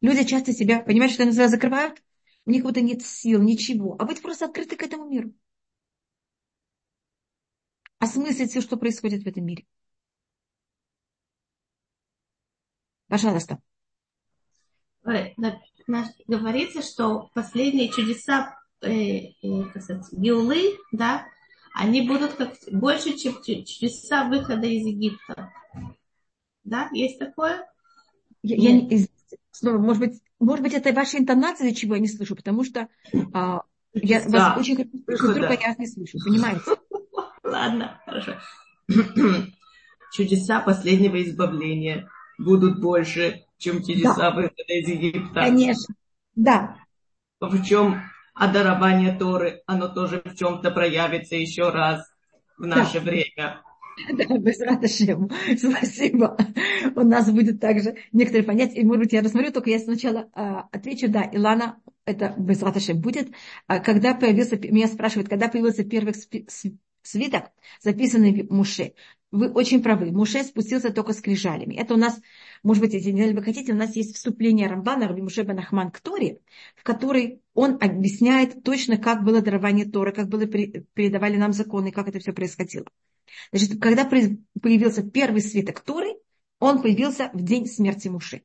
[0.00, 2.02] Люди часто себя, понимаете, что они себя закрывают?
[2.44, 3.96] У них вот нет сил, ничего.
[3.98, 5.34] А быть просто открыты к этому миру.
[7.98, 9.66] Осмыслить все, что происходит в этом мире.
[13.08, 13.60] Пожалуйста.
[16.26, 21.26] Говорится, что последние чудеса э, э, как сказать, геулы, да,
[21.74, 25.52] они будут как больше, чем чудеса выхода из Египта.
[26.64, 27.66] Да, есть такое?
[28.42, 29.06] Я, я
[29.50, 32.88] снова, может быть, может быть, это ваша интонация, чего я не слышу, потому что
[33.32, 33.62] а,
[33.92, 36.62] я вас очень хорошо слышу, вдруг я не слышу, понимаете?
[37.42, 38.34] Ладно, хорошо.
[40.12, 44.30] Чудеса последнего избавления будут больше, чем чудеса да.
[44.30, 45.34] выхода из Египта.
[45.34, 45.94] Конечно,
[46.34, 46.76] да.
[47.40, 48.00] В чем
[48.34, 52.08] одарование Торы, оно тоже в чем-то проявится еще раз
[52.56, 53.10] в наше да.
[53.10, 53.62] время.
[54.12, 54.58] Да, без.
[55.58, 56.36] Спасибо.
[56.94, 58.80] У нас будет также некоторые понятия.
[58.80, 61.08] И, может быть, я рассмотрю, только я сначала а, отвечу.
[61.08, 62.62] Да, Илана, это без
[62.94, 63.28] будет.
[63.66, 66.14] А, когда появился, меня спрашивают, когда появился первый
[67.02, 67.44] свиток,
[67.82, 68.94] записанный в Муше.
[69.30, 70.10] Вы очень правы.
[70.10, 71.74] Муше спустился только с крижалями.
[71.74, 72.20] Это у нас,
[72.62, 76.40] может быть, если вы хотите, у нас есть вступление Рамбана, Раби Муше Бенахман к Торе,
[76.76, 82.08] в которой он объясняет точно, как было дарование Торы, как было передавали нам законы, как
[82.08, 82.86] это все происходило.
[83.52, 86.16] Значит, когда появился первый свиток Торы,
[86.58, 88.42] он появился в день смерти Муше.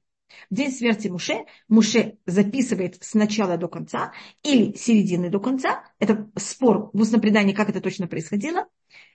[0.50, 5.84] В день смерти Муше Муше записывает с начала до конца или середины до конца.
[6.00, 8.68] Это спор в устном предании, как это точно происходило.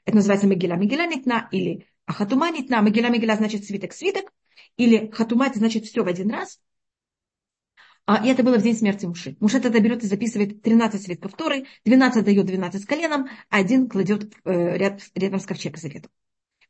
[0.04, 2.80] Это называется Мегила Мегила Нитна или Ахатума Нитна.
[2.80, 4.32] Мегила Мегила значит свиток-свиток.
[4.78, 6.58] Или Хатума это значит все в один раз.
[8.06, 9.36] А, и это было в день смерти Муши.
[9.38, 14.32] Муше тогда берет и записывает 13 свитков Торы, 12 дает 12 коленам, а один кладет
[14.44, 16.08] э, ряд, рядом с ковчегом завета.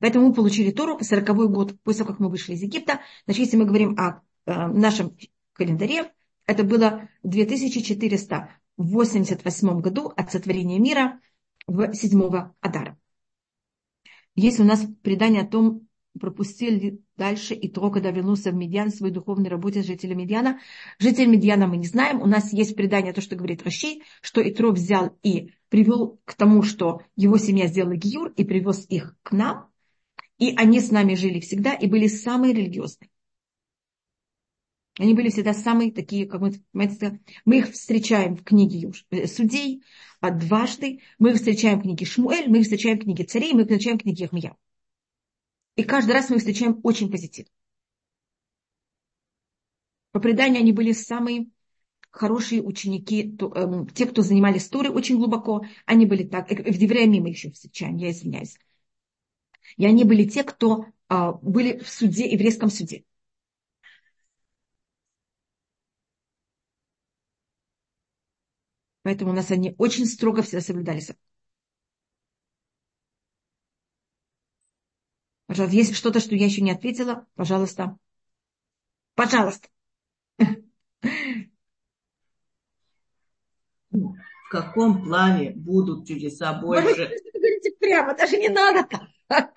[0.00, 3.02] Поэтому мы получили Тору по 40 год после того, как мы вышли из Египта.
[3.26, 5.16] Значит, если мы говорим о э, нашем
[5.52, 6.12] календаре,
[6.46, 11.20] это было в 2488 году от сотворения мира
[11.68, 12.20] в 7
[12.60, 12.98] Адара.
[14.34, 15.87] Есть у нас предание о том,
[16.18, 20.60] пропустили дальше и Тро, когда вернулся в Медьян в своей духовной работе с жителем Медьяна.
[20.98, 22.20] Житель Медьяна мы не знаем.
[22.20, 26.62] У нас есть предание, то, что говорит Раши, что Итро взял и привел к тому,
[26.62, 29.70] что его семья сделала гиюр и привез их к нам.
[30.38, 33.10] И они с нами жили всегда и были самые религиозные.
[34.98, 39.82] Они были всегда самые такие, как мы, мы их встречаем в книге э, судей,
[40.20, 43.68] дважды мы их встречаем в книге Шмуэль, мы их встречаем в книге царей, мы их
[43.68, 44.56] встречаем в книге Ахмия.
[45.78, 47.52] И каждый раз мы встречаем очень позитивно.
[50.10, 51.46] По преданию они были самые
[52.10, 57.20] хорошие ученики, то, э, те, кто занимались Торой очень глубоко, они были так, в Девреями
[57.20, 58.58] мы еще встречаем, я извиняюсь.
[59.76, 63.04] И они были те, кто э, были в суде, еврейском суде.
[69.02, 71.10] Поэтому у нас они очень строго всегда соблюдались.
[75.48, 77.96] Пожалуйста, есть что-то, что я еще не ответила, пожалуйста.
[79.14, 79.68] Пожалуйста.
[83.90, 87.10] В каком плане будут чудеса больше?
[87.32, 88.86] Говорите прямо, даже не надо
[89.26, 89.54] так.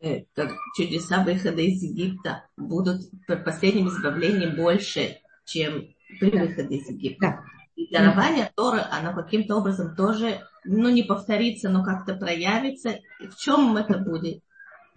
[0.00, 6.88] Э, как чудеса выхода из Египта будут по последним избавлением больше, чем при выходе из
[6.88, 7.26] Египта.
[7.26, 7.57] Да.
[7.78, 12.98] И дарование Торы, оно каким-то образом тоже, ну, не повторится, но как-то проявится.
[13.20, 14.42] В чем это будет?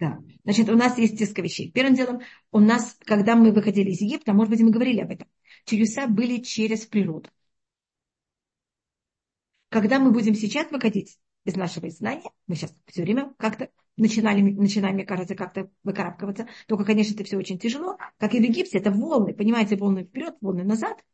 [0.00, 0.18] Да.
[0.42, 1.70] Значит, у нас есть несколько вещей.
[1.70, 5.28] Первым делом, у нас, когда мы выходили из Египта, может быть, мы говорили об этом,
[5.64, 7.30] чудеса были через природу.
[9.68, 14.96] Когда мы будем сейчас выходить из нашего знания, мы сейчас все время как-то начинали, начинаем,
[14.96, 18.90] мне кажется, как-то выкарабкиваться, только, конечно, это все очень тяжело, как и в Египте, это
[18.90, 20.98] волны, понимаете, волны вперед, волны назад–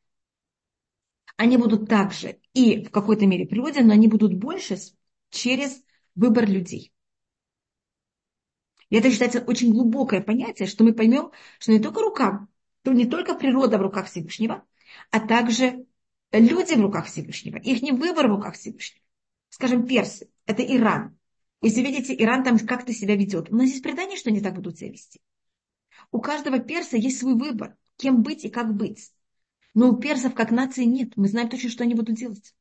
[1.38, 4.76] они будут также и в какой-то мере природе, но они будут больше
[5.30, 5.80] через
[6.16, 6.92] выбор людей.
[8.90, 12.48] И это считается очень глубокое понятие, что мы поймем, что не только рука,
[12.82, 14.64] то не только природа в руках Всевышнего,
[15.12, 15.86] а также
[16.32, 19.04] люди в руках Всевышнего, их не выбор в руках Всевышнего.
[19.48, 21.16] Скажем, персы, это Иран.
[21.62, 23.50] Если видите, Иран там как-то себя ведет.
[23.50, 25.20] У нас есть предание, что они так будут себя вести.
[26.10, 29.12] У каждого перса есть свой выбор, кем быть и как быть.
[29.78, 31.12] Но у персов как нации нет.
[31.14, 32.52] Мы знаем точно, что они будут делать.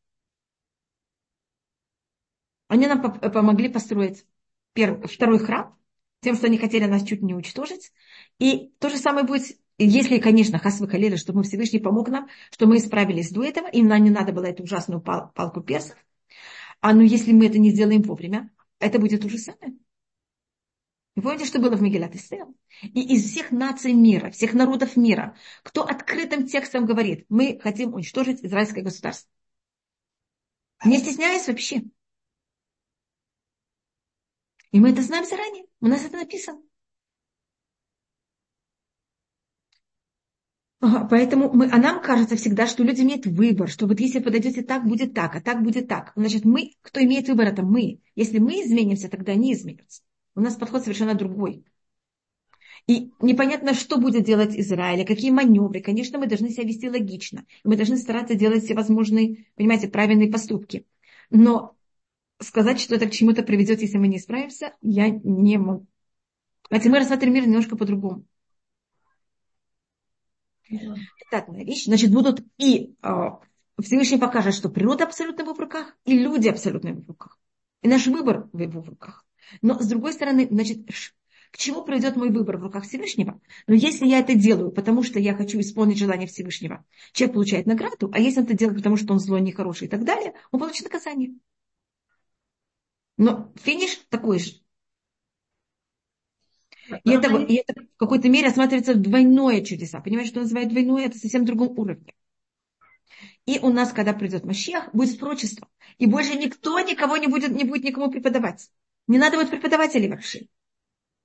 [2.67, 4.23] Они нам помогли построить
[4.73, 5.75] первый, второй храм,
[6.21, 7.91] тем, что они хотели нас чуть не уничтожить.
[8.37, 12.77] И то же самое будет, если, конечно, Хасвы Халили, чтобы Всевышний помог нам, что мы
[12.77, 15.97] исправились до этого, и нам не надо было эту ужасную пал, палку персов.
[16.81, 19.73] А ну, если мы это не сделаем вовремя, это будет то же самое.
[21.17, 22.45] Вы помните, что было в Мегилат Эстер?
[22.83, 28.45] И из всех наций мира, всех народов мира, кто открытым текстом говорит, мы хотим уничтожить
[28.45, 29.27] израильское государство.
[30.85, 31.81] Не стесняясь вообще.
[34.71, 35.65] И мы это знаем заранее.
[35.81, 36.61] У нас это написано.
[41.09, 44.85] Поэтому мы, а нам кажется всегда, что люди имеют выбор, что вот если подойдете так,
[44.85, 46.13] будет так, а так будет так.
[46.15, 48.01] Значит, мы, кто имеет выбор, это мы.
[48.13, 50.03] Если мы изменимся, тогда они изменятся.
[50.37, 51.65] У нас подход совершенно другой.
[52.85, 55.81] И непонятно, что будет делать Израиль, какие маневры.
[55.81, 57.43] Конечно, мы должны себя вести логично.
[57.63, 60.85] Мы должны стараться делать все возможные, понимаете, правильные поступки.
[61.31, 61.75] Но
[62.39, 65.87] сказать, что это к чему-то приведет, если мы не справимся, я не могу.
[66.69, 68.23] Хотя мы рассматриваем мир немножко по-другому.
[70.69, 71.85] Это вещь.
[71.85, 73.29] Значит, будут и э,
[73.81, 77.39] Всевышний покажет, что природа абсолютно в руках, и люди абсолютно в руках.
[77.81, 79.26] И наш выбор в его руках.
[79.61, 80.87] Но с другой стороны, значит,
[81.51, 83.41] к чему приведет мой выбор в руках Всевышнего?
[83.67, 88.11] Но если я это делаю, потому что я хочу исполнить желание Всевышнего, человек получает награду,
[88.13, 90.83] а если он это делает, потому что он злой, нехороший и так далее, он получит
[90.83, 91.33] наказание.
[93.17, 94.53] Но финиш такой же.
[97.03, 99.99] И это, и это в какой-то мере осматривается двойное чудеса.
[99.99, 101.05] Понимаете, что называют двойное?
[101.05, 102.13] Это совсем другом уровне.
[103.45, 105.67] И у нас, когда придет Машех, будет прочество.
[105.97, 108.69] И больше никто никого не будет, не будет никому преподавать.
[109.07, 110.47] Не надо будет преподавателей вообще.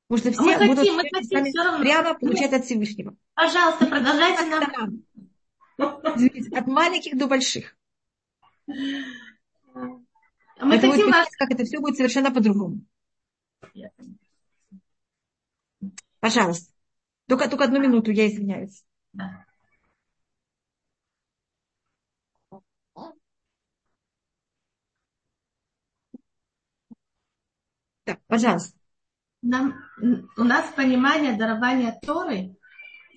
[0.08, 1.84] Потому что все мы будут хотим, мы хотим все равно.
[1.84, 3.16] прямо получать от Всевышнего.
[3.34, 5.04] Пожалуйста, продолжайте нам.
[5.78, 7.76] От маленьких до больших.
[8.66, 11.28] Мы это хотим будет, вас...
[11.36, 12.82] как это все будет совершенно по-другому.
[16.20, 16.72] Пожалуйста.
[17.26, 18.84] Только, только одну минуту, я извиняюсь.
[19.12, 19.44] Да.
[28.04, 28.82] Так, пожалуйста
[29.42, 29.74] нам,
[30.36, 32.56] у нас понимание дарования Торы,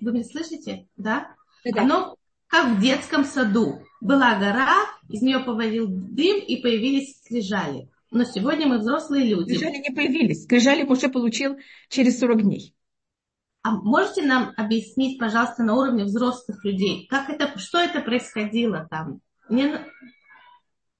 [0.02, 1.32] вы меня слышите, да?
[1.64, 1.82] да.
[1.82, 2.18] Оно
[2.48, 3.82] как в детском саду.
[4.02, 4.76] Была гора,
[5.10, 7.90] из нее повалил дым и появились скрижали.
[8.12, 9.54] Но сегодня мы взрослые люди.
[9.54, 10.44] Скрижали не появились.
[10.44, 11.58] Скрижали уже получил
[11.90, 12.76] через 40 дней.
[13.64, 19.22] А можете нам объяснить, пожалуйста, на уровне взрослых людей, как это, что это происходило там?
[19.50, 19.80] Мне...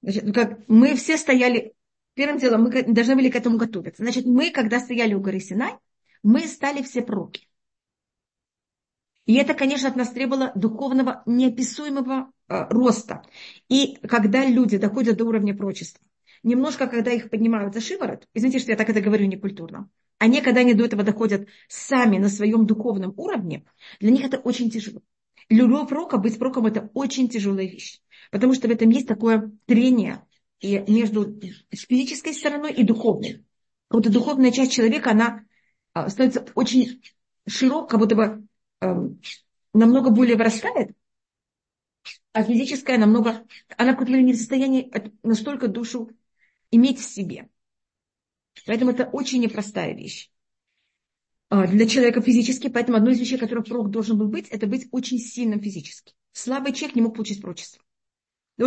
[0.02, 1.75] Значит, ну как, мы все стояли
[2.16, 4.02] Первым делом мы должны были к этому готовиться.
[4.02, 5.74] Значит, мы, когда стояли у горы Синай,
[6.24, 7.48] мы стали все пророки.
[9.26, 13.24] И это, конечно, от нас требовало духовного неописуемого э, роста.
[13.70, 16.06] И когда люди доходят до уровня прочества,
[16.44, 20.62] немножко, когда их поднимают за шиворот, извините, что я так это говорю некультурно, они, когда
[20.62, 23.66] они до этого доходят сами на своем духовном уровне,
[24.00, 25.02] для них это очень тяжело.
[25.50, 28.00] Любого пророка, быть пророком, это очень тяжелая вещь.
[28.32, 30.24] Потому что в этом есть такое трение
[30.60, 31.40] и между
[31.72, 33.46] физической стороной и духовной.
[33.88, 35.44] Как будто духовная часть человека, она
[35.94, 37.02] а, становится очень
[37.48, 38.48] широкой, как будто бы
[38.82, 39.22] эм,
[39.74, 40.96] намного более вырастает,
[42.34, 43.46] а физическая намного,
[43.78, 44.92] она в какой-то мере не в состоянии
[45.24, 46.10] настолько душу
[46.72, 47.50] иметь в себе.
[48.66, 50.32] Поэтому это очень непростая вещь
[51.50, 52.70] а, для человека физически.
[52.70, 56.14] Поэтому одно из вещей, которое пророк должен был быть, это быть очень сильным физически.
[56.32, 57.54] Слабый человек не мог получить того,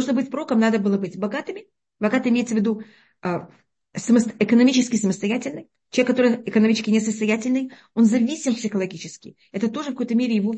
[0.01, 1.67] чтобы быть пророком, надо было быть богатыми,
[1.99, 2.83] Богатый имеется в виду
[3.23, 3.49] а,
[3.95, 5.69] экономически самостоятельный.
[5.91, 9.37] Человек, который экономически несостоятельный, он зависим психологически.
[9.53, 10.55] Это тоже в какой-то мере его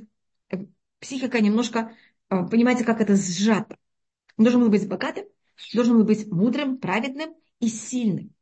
[0.51, 0.57] э,
[0.99, 1.95] психика немножко,
[2.29, 3.79] а, понимаете, как это сжато.
[4.37, 5.27] Он должен был быть богатым,
[5.75, 8.35] должен был быть мудрым, праведным и сильным.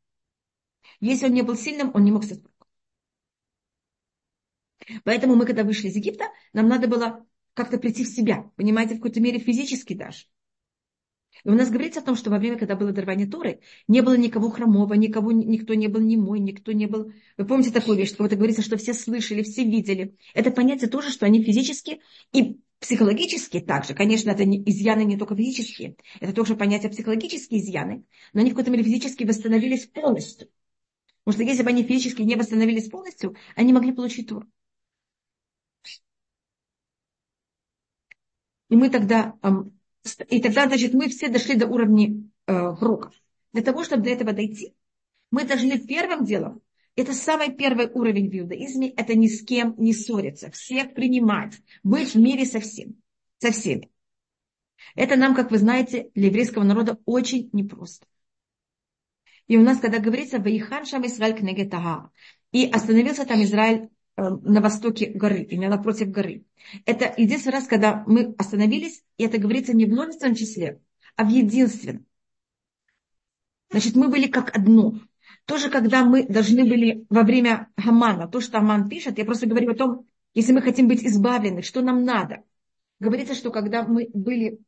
[1.01, 2.69] Если он не был сильным, он не мог стать пророком.
[5.05, 8.99] Поэтому мы, когда вышли из Египта, нам надо было как-то прийти в себя, понимаете, в
[8.99, 10.27] какой-то мере физически даже.
[11.45, 14.17] И у нас говорится о том, что во время, когда было дарование Торы, не было
[14.17, 17.13] никого хромого, никого, никто не был немой, никто не был...
[17.37, 20.17] Вы помните такую вещь, что это говорится, что все слышали, все видели.
[20.35, 22.01] Это понятие тоже, что они физически
[22.33, 23.95] и психологически также.
[23.95, 25.97] Конечно, это не, изъяны не только физические.
[26.21, 28.05] Это тоже понятие психологические изъяны.
[28.33, 30.49] Но они в какой-то мере физически восстановились полностью.
[31.25, 34.47] Потому что если бы они физически не восстановились полностью, они могли получить Тору.
[38.71, 39.39] И мы тогда
[40.29, 43.15] и тогда, значит, мы все дошли до уровня э, пророков.
[43.53, 44.75] Для того, чтобы до этого дойти,
[45.31, 46.63] мы должны первым делом,
[46.97, 52.15] это самый первый уровень в иудаизме, это ни с кем не ссориться, всех принимать, быть
[52.15, 52.97] в мире со всем,
[53.39, 53.91] со всеми.
[54.95, 58.07] Это нам, как вы знаете, для еврейского народа очень непросто.
[59.47, 62.11] И у нас, когда говорится «Ваихан шам Исраиль кнегетага»,
[62.53, 63.89] и остановился там Израиль
[64.19, 66.45] на востоке горы, именно напротив горы.
[66.85, 70.81] Это единственный раз, когда мы остановились, и это говорится не в множественном числе,
[71.17, 72.05] а в единственном.
[73.71, 74.99] Значит, мы были как одно.
[75.45, 79.71] Тоже, когда мы должны были во время Хамана, то, что Аман пишет, я просто говорю
[79.71, 82.43] о том, если мы хотим быть избавлены, что нам надо.
[82.99, 84.59] Говорится, что когда мы были,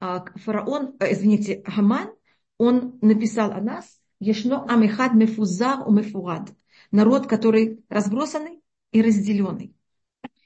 [0.00, 2.12] а, фараон, э, извините, Хаман,
[2.58, 6.52] он написал о нас, Ешно амихад мефузар у мефурад
[6.92, 8.60] народ, который разбросанный
[8.92, 9.74] и разделенный.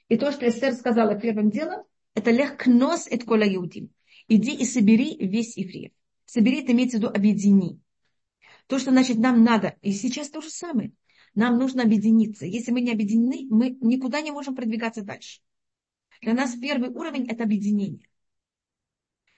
[0.07, 1.83] И то, что Эстер сказала первым делом,
[2.15, 3.91] это легкнос et кола иудим.
[4.27, 5.91] Иди и собери весь евреев.
[6.25, 7.79] Собери, это имеется в виду объедини.
[8.67, 10.93] То, что значит нам надо, и сейчас то же самое.
[11.35, 12.45] Нам нужно объединиться.
[12.45, 15.41] Если мы не объединены, мы никуда не можем продвигаться дальше.
[16.21, 18.09] Для нас первый уровень– это объединение.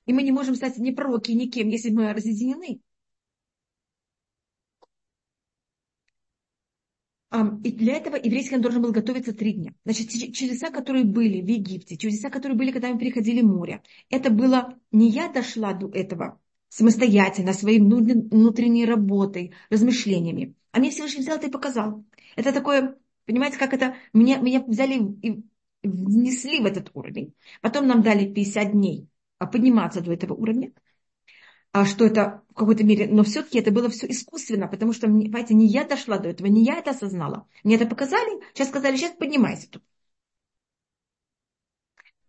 [0.05, 2.79] И мы не можем стать ни пророки, ни кем, если мы разъединены.
[7.63, 9.73] И для этого еврейский народ должен был готовиться три дня.
[9.85, 14.79] Значит, чудеса, которые были в Египте, чудеса, которые были, когда мы переходили море, это было
[14.91, 20.55] не я дошла до этого самостоятельно, своей внутренней работой, размышлениями.
[20.71, 22.03] А мне Всевышний взял это и показал.
[22.35, 25.43] Это такое, понимаете, как это, меня, меня взяли и
[25.83, 27.33] внесли в этот уровень.
[27.61, 29.07] Потом нам дали 50 дней
[29.39, 30.71] а подниматься до этого уровня
[31.85, 35.67] что это в какой-то мере, но все-таки это было все искусственно, потому что, понимаете, не
[35.67, 37.47] я дошла до этого, не я это осознала.
[37.63, 39.83] Мне это показали, сейчас сказали, сейчас поднимайся тут.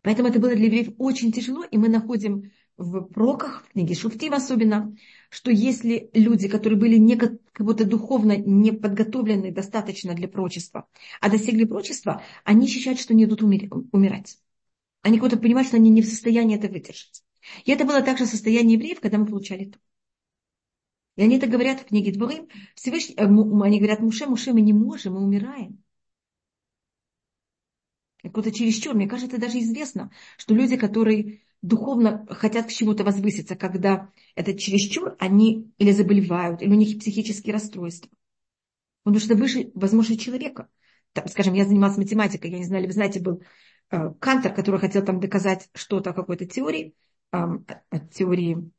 [0.03, 4.32] Поэтому это было для евреев очень тяжело, и мы находим в проках, в книге Шуфтим
[4.32, 4.96] особенно,
[5.28, 10.88] что если люди, которые были не, как будто духовно не подготовлены достаточно для прочества,
[11.20, 14.38] а достигли прочества, они ощущают, что не идут умирать.
[15.03, 17.22] Они как будто понимают, что они не в состоянии это выдержать.
[17.64, 19.78] И это было также состояние евреев, когда мы получали то.
[21.16, 22.48] И они это говорят в книге Дворим.
[22.74, 25.82] Всевышний, э, они говорят, Муше, Муше, мы не можем, мы умираем.
[28.22, 28.94] Как-то чересчур.
[28.94, 34.57] Мне кажется, это даже известно, что люди, которые духовно хотят к чему-то возвыситься, когда это
[34.57, 38.11] чересчур, они или заболевают, или у них психические расстройства.
[39.03, 40.68] Потому что выше возможность человека.
[41.12, 43.42] Там, скажем, я занималась математикой, я не знаю, вы знаете, был
[43.90, 46.94] э, Кантор, который хотел там доказать что-то какой-то теории,
[47.31, 48.70] от теории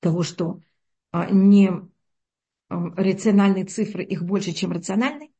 [0.00, 0.60] того, что
[1.10, 1.70] а, не
[2.68, 5.30] рациональные цифры, их больше, чем рациональные.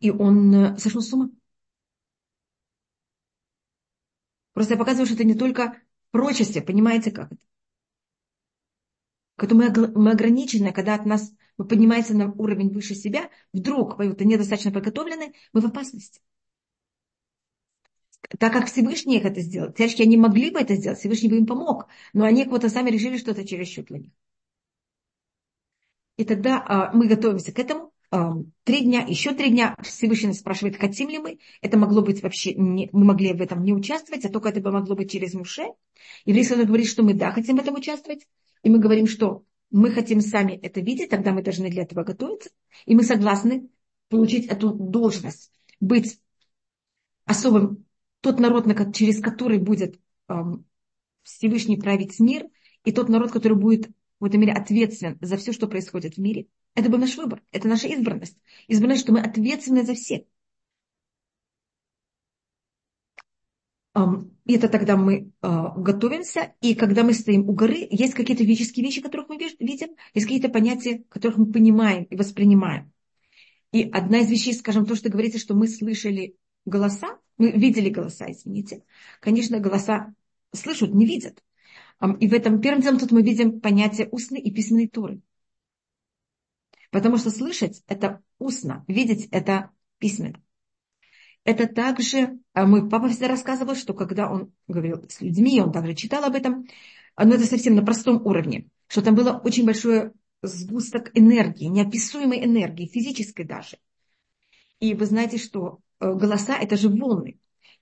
[0.00, 1.30] И он э, сошел с ума.
[4.52, 7.40] Просто я показываю, что это не только прочести, понимаете, как это?
[9.36, 14.70] Когда мы ограничены, когда от нас мы поднимаемся на уровень выше себя, вдруг мы недостаточно
[14.70, 16.20] подготовлены, мы в опасности
[18.38, 19.72] так как Всевышний их это сделал.
[19.72, 23.16] Теоретически они могли бы это сделать, Всевышний бы им помог, но они как-то сами решили,
[23.16, 24.10] что это чересчур для них.
[26.16, 27.92] И тогда а, мы готовимся к этому.
[28.10, 31.38] А, три дня, еще три дня Всевышний нас спрашивает, хотим ли мы.
[31.60, 34.70] Это могло быть вообще, не, мы могли в этом не участвовать, а только это бы
[34.70, 35.64] могло быть через Муше.
[36.24, 38.26] Еврейский народ говорит, что мы да, хотим в этом участвовать.
[38.62, 42.50] И мы говорим, что мы хотим сами это видеть, тогда мы должны для этого готовиться.
[42.86, 43.68] И мы согласны
[44.08, 45.50] получить эту должность,
[45.80, 46.20] быть
[47.24, 47.83] особым
[48.24, 48.64] тот народ,
[48.94, 50.00] через который будет
[51.22, 52.46] Всевышний править мир,
[52.84, 56.46] и тот народ, который будет в этом мире ответственен за все, что происходит в мире,
[56.74, 58.38] это был наш выбор, это наша избранность.
[58.66, 60.22] Избранность, что мы ответственны за всех.
[64.46, 68.84] И это тогда мы а, готовимся, и когда мы стоим у горы, есть какие-то физические
[68.84, 72.92] вещи, которых мы видим, есть какие-то понятия, которых мы понимаем и воспринимаем.
[73.70, 78.30] И одна из вещей, скажем, то, что говорится, что мы слышали голоса, мы видели голоса,
[78.30, 78.84] извините.
[79.20, 80.14] Конечно, голоса
[80.52, 81.42] слышат, не видят.
[82.20, 85.20] И в этом первым делом тут мы видим понятие устной и письменной туры.
[86.90, 90.40] Потому что слышать– это устно, видеть– это письменно.
[91.44, 95.94] Это также, а мой папа всегда рассказывал, что когда он говорил с людьми, он также
[95.94, 96.66] читал об этом,
[97.16, 100.12] но это совсем на простом уровне, что там было очень большое
[100.42, 103.78] сгусток энергии, неописуемой энергии, физической даже.
[104.80, 105.80] И вы знаете, что
[106.12, 107.38] голоса– это же волны.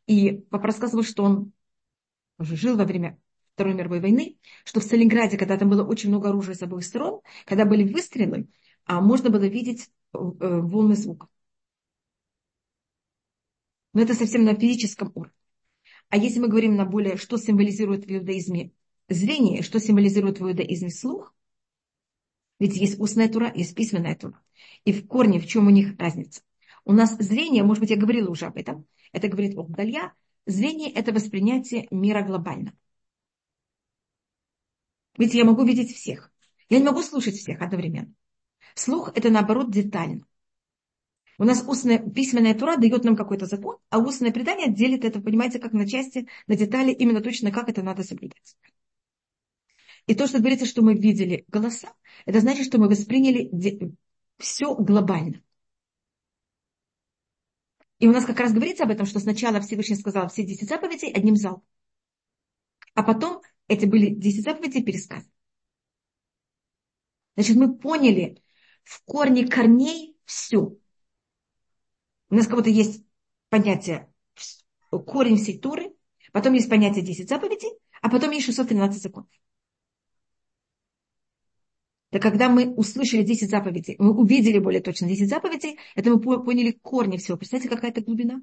[0.06, 1.52] И папа рассказывал, что он
[2.38, 3.18] уже жил во время
[3.54, 7.20] Второй мировой войны, что в Сталинграде, когда там было очень много оружия с обоих сторон,
[7.44, 8.48] когда были выстрелы,
[8.84, 11.28] а можно было видеть э, волны звука.
[13.92, 15.34] Но это совсем на физическом уровне.
[16.08, 18.72] А если мы говорим на более, что символизирует в иудаизме
[19.08, 21.34] зрение, что символизирует в иудаизме слух,
[22.58, 24.40] ведь есть устная тура, есть письменная тура.
[24.84, 26.42] И в корне в чем у них разница?
[26.84, 30.12] У нас зрение, может быть, я говорила уже об этом, это говорит о Далья,
[30.46, 32.72] зрение– это воспринятие мира глобально.
[35.16, 36.32] Ведь я могу видеть всех.
[36.68, 38.12] Я не могу слушать всех одновременно.
[38.74, 40.26] Слух– это, наоборот, детально.
[41.38, 45.58] У нас устная письменная тура дает нам какой-то закон, а устное предание делит это, понимаете,
[45.58, 48.56] как на части, на детали, именно точно как это надо соблюдать.
[50.06, 51.92] И то, что говорится, что мы видели голоса,
[52.26, 53.50] это значит, что мы восприняли
[54.38, 55.42] все глобально.
[58.02, 61.12] И у нас как раз говорится об этом, что сначала Всевышний сказал все десять заповедей
[61.12, 61.62] одним залпом.
[62.94, 65.30] А потом эти были десять заповедей пересказаны.
[67.36, 68.42] Значит, мы поняли
[68.82, 70.76] в корне корней все.
[72.28, 73.04] У нас будто есть
[73.50, 74.12] понятие
[74.90, 75.94] корень всей Туры,
[76.32, 79.30] потом есть понятие 10 заповедей, а потом есть 613 законов.
[82.12, 86.72] Да когда мы услышали 10 заповедей, мы увидели более точно 10 заповедей, это мы поняли
[86.72, 87.38] корни всего.
[87.38, 88.42] Представьте, какая это глубина.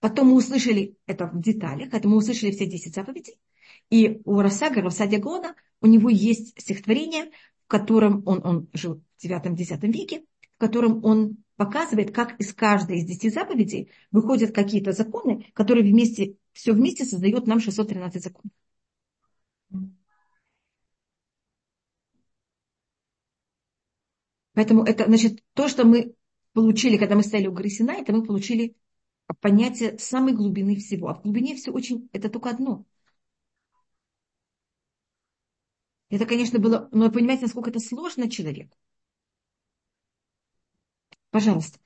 [0.00, 3.38] Потом мы услышали это в деталях, это мы услышали все 10 заповедей.
[3.90, 7.30] И у Расага, Расадия Гона, у него есть стихотворение,
[7.64, 10.24] в котором он, он жил в 9-10 веке,
[10.56, 16.36] в котором он показывает, как из каждой из 10 заповедей выходят какие-то законы, которые вместе,
[16.52, 18.50] все вместе создают нам 613 законов.
[24.54, 26.14] Поэтому это, значит, то, что мы
[26.52, 28.76] получили, когда мы стояли у горы Сина, это мы получили
[29.40, 31.08] понятие самой глубины всего.
[31.08, 32.84] А в глубине все очень, это только одно.
[36.10, 38.76] Это, конечно, было, но понимаете, насколько это сложно человеку.
[41.30, 41.78] Пожалуйста.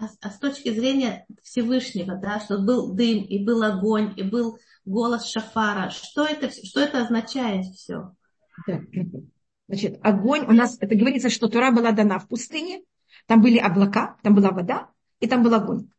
[0.00, 4.58] А, а с точки зрения Всевышнего, да, что был дым, и был огонь, и был
[4.86, 8.14] голос шафара, что это, что это означает все?
[8.66, 8.80] Да,
[9.68, 12.82] Значит, огонь у нас, это говорится, что Тура была дана в пустыне,
[13.26, 14.90] там были облака, там была вода,
[15.20, 15.90] и там был огонь.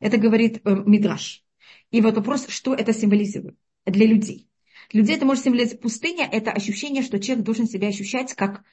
[0.00, 1.44] Это говорит э, Мидраш.
[1.90, 4.48] И вот вопрос, что это символизирует для людей.
[4.90, 8.64] Для людей это может символизировать пустыня, это ощущение, что человек должен себя ощущать как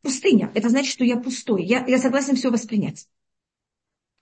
[0.00, 0.50] пустыня.
[0.54, 3.08] Это значит, что я пустой, я, я согласен все воспринять.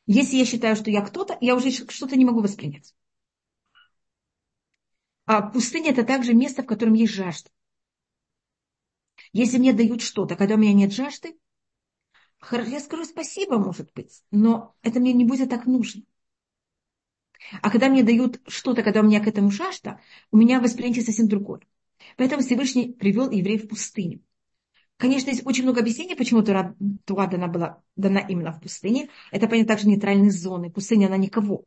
[0.06, 2.94] Если я считаю, что я кто-то, я уже что-то не могу воспринять.
[5.24, 7.48] А пустыня это также место, в котором есть жажда.
[9.33, 11.37] Если мне дают что-то, когда у меня нет жажды,
[12.53, 16.03] я скажу спасибо, может быть, но это мне не будет так нужно.
[17.62, 20.01] А когда мне дают что-то, когда у меня к этому жажда,
[20.31, 21.61] у меня восприятие совсем другое.
[22.16, 24.22] Поэтому Всевышний привел евреев в пустыню.
[24.97, 26.76] Конечно, есть очень много объяснений, почему Тура,
[27.07, 29.09] Тура дана была дана именно в пустыне.
[29.31, 30.70] Это, понятно, также нейтральные зоны.
[30.70, 31.64] Пустыня, она никого.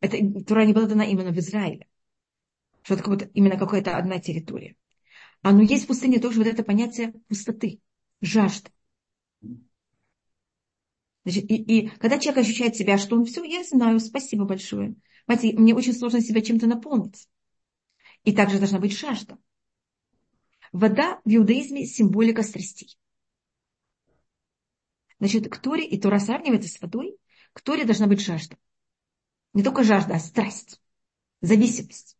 [0.00, 1.86] Это, Тура не была дана именно в Израиле.
[2.82, 4.76] Что это как будто именно какая-то одна территория.
[5.46, 7.80] А но есть в пустыне тоже вот это понятие пустоты,
[8.20, 8.68] жажда.
[11.22, 14.96] Значит, и, и когда человек ощущает себя, что он все, я знаю, спасибо большое.
[15.24, 17.28] Понимаете, мне очень сложно себя чем-то наполнить.
[18.24, 19.38] И также должна быть жажда.
[20.72, 22.98] Вода в иудаизме символика страстей.
[25.20, 27.16] Значит, к Торе, и Тора сравнивается с водой,
[27.52, 28.56] к Торе должна быть жажда.
[29.52, 30.80] Не только жажда, а страсть,
[31.40, 32.15] зависимость.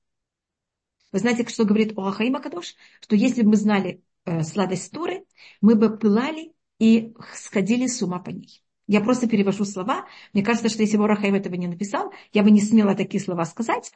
[1.13, 2.75] Вы знаете, что говорит Оахаим Акадош?
[3.01, 5.25] Что если бы мы знали э, сладость Торы,
[5.61, 8.63] мы бы пылали и сходили с ума по ней.
[8.87, 10.07] Я просто перевожу слова.
[10.33, 13.45] Мне кажется, что если бы Орахаим этого не написал, я бы не смела такие слова
[13.45, 13.93] сказать.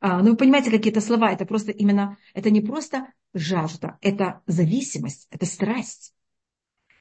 [0.00, 1.32] А, но вы понимаете, какие это слова.
[1.32, 6.14] Это просто именно, это не просто жажда, это зависимость, это страсть.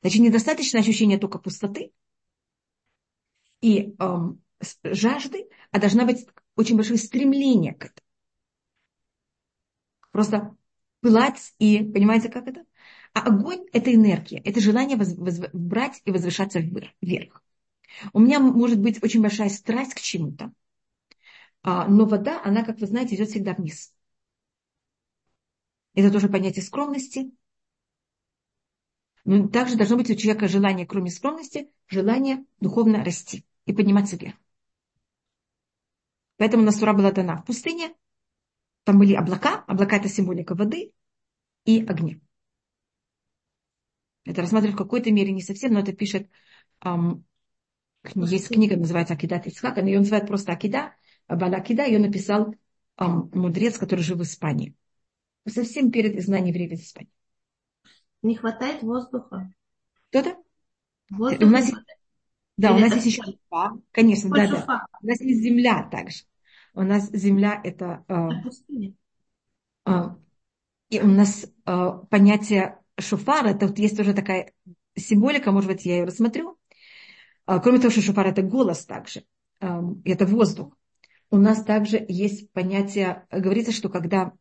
[0.02, 1.92] Значит, недостаточно ощущения только пустоты
[3.62, 4.42] и эм,
[4.84, 6.26] жажды, а должна быть
[6.56, 8.05] очень большое стремление к этому.
[10.16, 10.56] Просто
[11.02, 12.64] пылать и, понимаете, как это?
[13.12, 17.44] А огонь– это энергия, это желание воз, воз, брать и возвышаться вверх.
[18.14, 20.54] У меня может быть очень большая страсть к чему-то,
[21.64, 23.94] а, но вода, она, как вы знаете, идет всегда вниз.
[25.96, 27.34] Это тоже понятие скромности.
[29.26, 34.36] Но также должно быть у человека желание, кроме скромности, желание духовно расти и подниматься вверх.
[36.38, 37.94] Поэтому Насура была дана в пустыне,
[38.86, 40.94] там были облака, облака это символика воды
[41.66, 42.20] и огня.
[44.24, 46.30] Это рассматривать в какой-то мере не совсем, но это пишет,
[46.84, 47.26] эм,
[48.16, 50.94] есть книга, называется Акидат Ицхак, ее называют просто Акида,
[51.28, 52.56] Бала Акида, ее написал
[52.98, 54.76] эм, мудрец, который жил в Испании.
[55.48, 57.12] Совсем перед изгнанием евреев из Испании.
[58.22, 59.52] Не хватает воздуха.
[60.10, 60.38] Кто-то?
[61.10, 61.44] Воздуха.
[61.44, 61.72] У нас,
[62.58, 63.72] да, Или у нас есть еще шуфа.
[63.92, 64.88] Конечно, да, да.
[65.02, 66.24] У нас есть земля также.
[66.76, 68.04] У нас земля это...
[68.10, 68.30] Э,
[69.88, 69.92] э,
[70.90, 74.52] и у нас э, понятие шуфара, это вот есть тоже такая
[74.96, 76.58] символика, может быть, я ее рассмотрю.
[77.46, 79.24] Кроме того, что шуфар это голос также,
[79.62, 80.78] э, это воздух.
[81.30, 84.34] У нас также есть понятие, говорится, что когда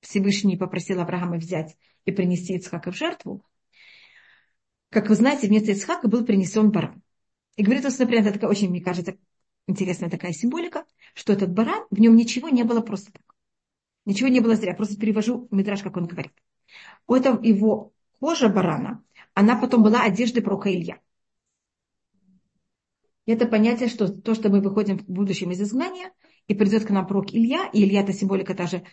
[0.00, 3.44] Всевышний попросил Авраама взять и принести Ицхака в жертву,
[4.90, 7.02] как вы знаете, вместо Ицхака был принесен баран.
[7.56, 9.16] И говорится, например, это такая очень, мне кажется,
[9.66, 10.84] интересная такая символика,
[11.16, 13.22] что этот баран, в нем ничего не было просто так.
[14.04, 14.74] Ничего не было зря.
[14.74, 16.32] Просто перевожу Мидраш, как он говорит.
[17.06, 19.02] У этого его кожа барана,
[19.32, 21.00] она потом была одеждой пророка Илья.
[23.24, 26.12] Это понятие, что то, что мы выходим в будущем из изгнания,
[26.48, 28.84] и придет к нам пророк Илья, и Илья это символика даже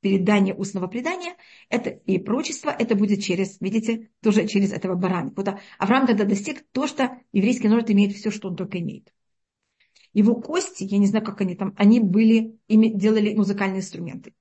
[0.00, 1.36] передание устного предания,
[1.68, 5.32] это и прочество, это будет через, видите, тоже через этого барана.
[5.36, 9.12] Вот Авраам тогда достиг то, что еврейский народ имеет все, что он только имеет.
[10.14, 14.32] Его кости, я не знаю, как они там, они были, ими делали музыкальные инструменты.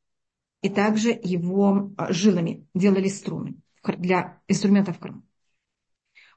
[0.61, 5.23] И также его а, жилами делали струны для инструментов в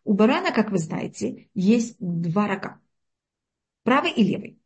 [0.05, 2.81] У барана, как вы знаете, есть два рога.
[3.85, 4.59] Правый и левый.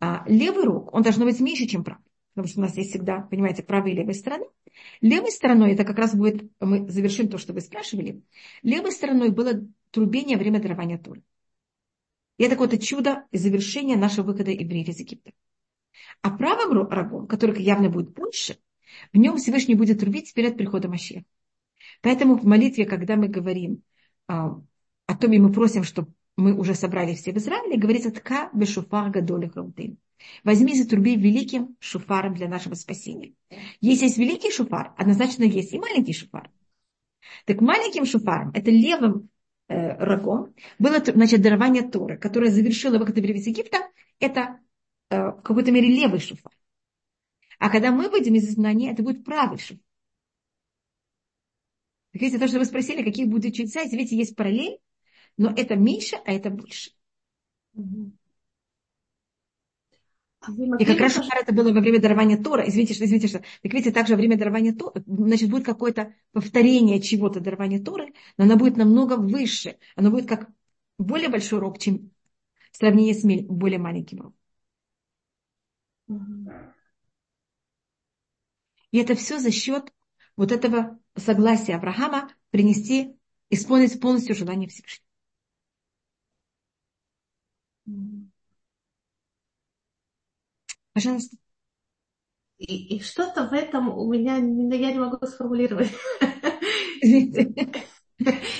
[0.00, 2.04] А левый рог, он должен быть меньше, чем правый.
[2.34, 4.46] Потому что у нас есть всегда, понимаете, правая и левая сторона.
[5.00, 8.22] Левой стороной, это как раз будет, мы завершим то, что вы спрашивали.
[8.62, 9.52] Левой стороной было
[9.90, 11.22] трубение время дарования Торы.
[12.38, 15.32] И это какое-то чудо и завершение нашего выхода евреев из Египта.
[16.22, 18.58] А правым рогом, который явно будет больше,
[19.12, 21.24] в нем Всевышний будет трубить перед приходом Мащеха.
[22.00, 23.82] Поэтому в молитве, когда мы говорим
[24.28, 24.60] а,
[25.06, 29.10] о том, и мы просим, чтобы мы уже собрали все в Израиле, говорится «Тка бешуфар
[29.10, 29.98] гадоли храутын».
[30.44, 33.34] Возьми за труби великим шуфаром для нашего спасения.
[33.80, 36.50] Если есть великий шуфар, однозначно есть и маленький шуфар.
[37.44, 39.30] Так маленьким шуфаром, это левым
[39.98, 43.78] рогом, было значит, дарование Торы, которое завершило выход из Египта,
[44.18, 44.60] это
[45.10, 46.52] э, в какой-то мере левый шуфар.
[47.58, 49.84] А когда мы выйдем из изгнания, это будет правый шуфар.
[52.12, 54.78] Так видите, то, что вы спросили, какие будут чудеса, видите, есть параллель,
[55.36, 56.90] но это меньше, а это больше.
[60.78, 62.68] И как раз шофар это было во время дарования Тора.
[62.68, 63.38] Извините, что, извините, что.
[63.38, 68.44] Так видите, также во время дарования Тора, значит, будет какое-то повторение чего-то дарования Торы, но
[68.44, 69.78] оно будет намного выше.
[69.94, 70.50] Оно будет как
[70.98, 72.10] более большой урок, чем
[72.72, 74.36] в сравнении с более маленьким уроком.
[78.90, 79.92] И это все за счет
[80.36, 83.16] вот этого согласия Авраама принести,
[83.48, 85.11] исполнить полностью желание Всевышнего.
[90.92, 91.36] Пожалуйста.
[92.58, 95.90] И, и что-то в этом у меня, я не могу сформулировать.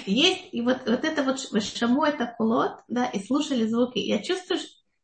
[0.06, 3.98] Есть, и вот, вот это вот шаму это кулот, да, и слушали звуки.
[3.98, 4.58] Я чувствую,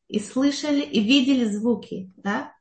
[0.08, 2.52] и слышали, и видели звуки, да.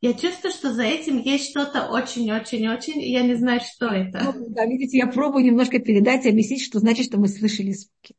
[0.00, 4.22] Я чувствую, что за этим есть что-то очень-очень-очень, и я не знаю, что это.
[4.22, 8.14] Ну, да, видите, я пробую немножко передать и объяснить, что значит, что мы слышали звуки.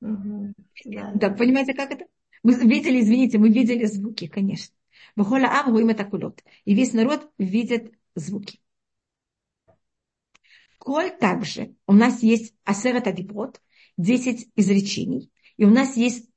[0.00, 0.52] Угу,
[0.84, 1.12] да.
[1.14, 2.04] да, понимаете, как это?
[2.42, 4.74] Мы видели, извините, мы видели звуки, конечно.
[5.18, 6.44] Бахола ам гуим это кулот.
[6.64, 8.60] И весь народ видит звуки.
[10.78, 13.60] Коль также у нас есть асерат адибот,
[13.96, 15.32] 10 изречений.
[15.56, 16.30] И у нас есть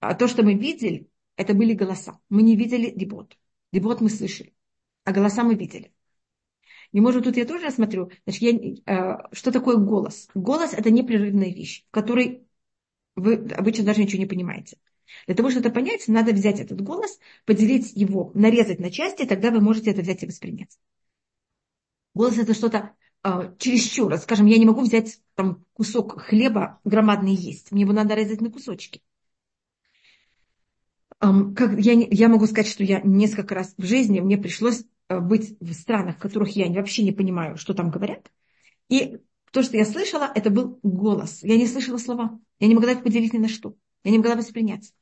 [0.00, 2.18] то, что мы видели, это были голоса.
[2.30, 3.36] Мы не видели дебот.
[3.70, 4.54] Дебот мы слышали,
[5.04, 5.92] а голоса мы видели.
[6.92, 10.28] И может тут я тоже смотрю, значит, я, э, что такое голос?
[10.34, 12.46] Голос это непрерывная вещь, в которой
[13.14, 14.78] вы обычно даже ничего не понимаете.
[15.26, 19.50] Для того, чтобы это понять, надо взять этот голос, поделить его, нарезать на части, тогда
[19.50, 20.78] вы можете это взять и воспринять.
[22.14, 22.94] Голос это что-то
[23.24, 24.16] э, чересчур.
[24.18, 27.72] Скажем, я не могу взять там, кусок хлеба громадный есть.
[27.72, 29.02] Мне его надо резать на кусочки.
[31.20, 35.20] Эм, как, я, я могу сказать, что я несколько раз в жизни мне пришлось э,
[35.20, 38.30] быть в странах, в которых я вообще не понимаю, что там говорят.
[38.88, 39.18] И
[39.52, 41.42] то, что я слышала, это был голос.
[41.42, 42.40] Я не слышала слова.
[42.58, 43.76] Я не могла их поделить ни на что.
[44.04, 44.92] Я не могла воспринять.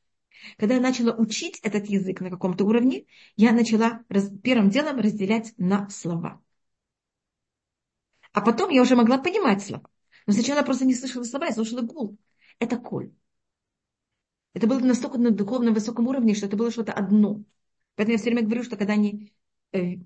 [0.57, 5.53] Когда я начала учить этот язык на каком-то уровне, я начала раз, первым делом разделять
[5.57, 6.41] на слова.
[8.33, 9.87] А потом я уже могла понимать слова.
[10.25, 12.17] Но сначала я просто не слышала слова, я слушала гул.
[12.59, 13.11] Это коль.
[14.53, 17.43] Это было настолько на духовном высоком уровне, что это было что-то одно.
[17.95, 19.33] Поэтому я все время говорю, что когда они
[19.71, 19.97] э,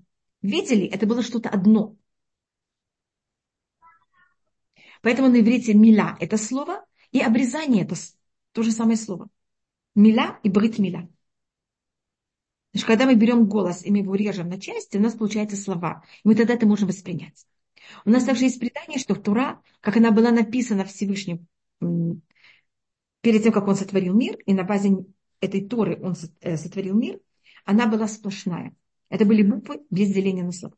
[0.42, 1.96] видели, это было что-то одно.
[5.02, 7.94] Поэтому на иврите мила– это слово, и обрезание– это
[8.56, 9.28] то же самое слово.
[9.94, 11.06] Мила и брит мила.
[12.72, 16.02] Значит, когда мы берем голос и мы его режем на части, у нас получаются слова.
[16.24, 17.46] И мы тогда это можем воспринять.
[18.06, 21.46] У нас также есть предание, что Тура, как она была написана Всевышним
[23.20, 25.04] перед тем, как он сотворил мир, и на базе
[25.42, 27.20] этой Торы он э, сотворил мир,
[27.66, 28.74] она была сплошная.
[29.10, 30.74] Это были буквы без деления на слова.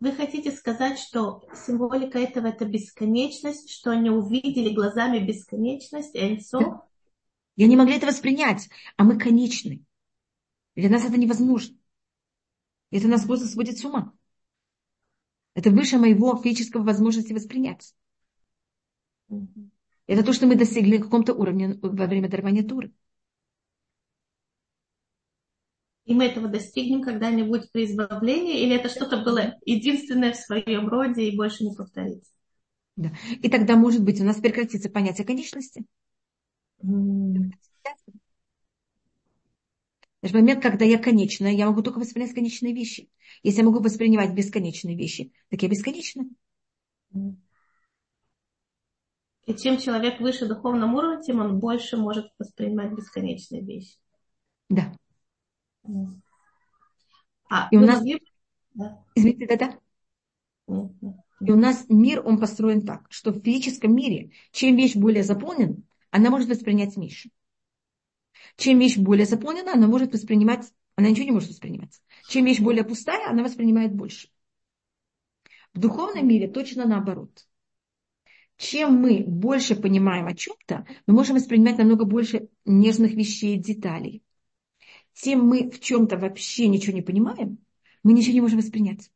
[0.00, 6.89] Вы хотите сказать, что символика этого это бесконечность, что они увидели глазами бесконечность, Эльцо?
[7.60, 9.84] Я не могла это воспринять, а мы конечны.
[10.76, 11.76] Для нас это невозможно.
[12.90, 14.14] Это нас просто сводит с ума.
[15.52, 17.94] Это выше моего физического возможности воспринять.
[20.06, 22.94] Это то, что мы достигли на каком-то уровне во время дарования Туры.
[26.06, 31.28] И мы этого достигнем когда-нибудь при избавлении, или это что-то было единственное в своем роде
[31.28, 32.32] и больше не повторится?
[32.96, 33.12] Да.
[33.42, 35.84] И тогда, может быть, у нас прекратится понятие конечности.
[36.82, 37.54] Значит,
[40.34, 43.10] момент, когда я конечная, я могу только воспринять конечные вещи.
[43.42, 46.24] Если я могу воспринимать бесконечные вещи, так я бесконечна.
[49.46, 53.96] И чем человек выше духовном уровне, тем он больше может воспринимать бесконечные вещи.
[54.68, 54.92] Да.
[57.48, 58.02] А, и у нас...
[58.74, 59.04] Да.
[59.14, 59.78] Извините, да-да.
[61.40, 65.76] И у нас мир, он построен так, что в физическом мире, чем вещь более заполнена,
[66.10, 67.30] она может воспринять меньше.
[68.56, 72.00] Чем вещь более заполнена, она может воспринимать, она ничего не может воспринимать.
[72.28, 74.28] Чем вещь более пустая, она воспринимает больше.
[75.72, 77.46] В духовном мире точно наоборот.
[78.56, 84.22] Чем мы больше понимаем о чем-то, мы можем воспринимать намного больше нежных вещей, деталей.
[85.14, 87.58] Тем мы в чем-то вообще ничего не понимаем,
[88.02, 89.10] мы ничего не можем воспринять.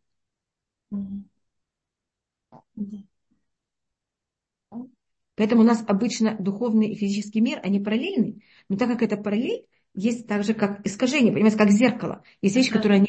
[5.36, 9.66] Поэтому у нас обычно духовный и физический мир, они параллельны, но так как это параллель,
[9.94, 12.22] есть так же, как искажение, понимаете, как зеркало.
[12.40, 13.08] Есть вещи, которые они...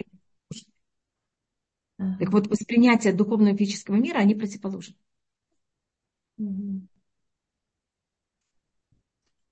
[1.97, 4.95] Так вот, воспринятие духовного и физического мира, они противоположны.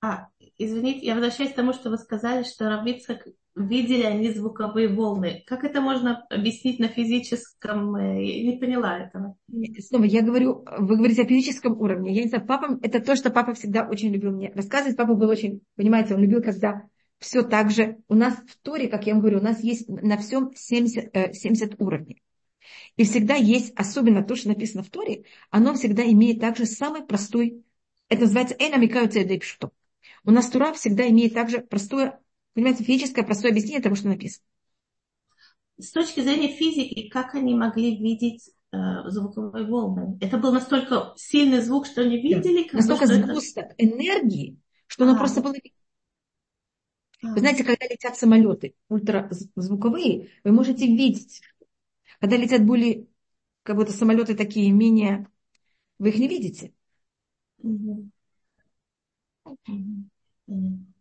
[0.00, 3.26] А, извините, я возвращаюсь к тому, что вы сказали, что Равицкак
[3.56, 5.44] видели они звуковые волны.
[5.46, 7.94] Как это можно объяснить на физическом?
[7.96, 9.36] Э, я не поняла этого.
[9.80, 12.12] Снова, я говорю, вы говорите о физическом уровне.
[12.12, 14.96] Я не знаю, папа, это то, что папа всегда очень любил мне рассказывать.
[14.96, 16.82] Папа был очень, понимаете, он любил, когда
[17.18, 17.98] все так же.
[18.08, 21.72] У нас в Торе, как я вам говорю, у нас есть на всем 70, 70
[21.72, 22.22] э, уровней.
[22.96, 27.62] И всегда есть, особенно то, что написано в Торе, оно всегда имеет также самый простой,
[28.08, 29.70] это называется «энамикаются что.
[30.24, 32.20] У нас Тура всегда имеет также простое
[32.54, 34.44] Понимаете, физическое простое объяснение того, что написано.
[35.76, 38.76] С точки зрения физики, как они могли видеть э,
[39.06, 40.16] звуковые волны?
[40.20, 42.68] Это был настолько сильный звук, что они видели?
[42.70, 42.78] Да.
[42.78, 43.74] Настолько сгусток это...
[43.78, 45.18] энергии, что оно а.
[45.18, 45.54] просто было
[47.24, 47.32] а.
[47.32, 51.40] Вы знаете, когда летят самолеты ультразвуковые, вы можете видеть.
[52.20, 53.08] Когда летят более,
[53.64, 55.26] как будто самолеты такие менее,
[55.98, 56.72] вы их не видите.
[57.58, 58.10] Угу.
[60.46, 60.93] Угу.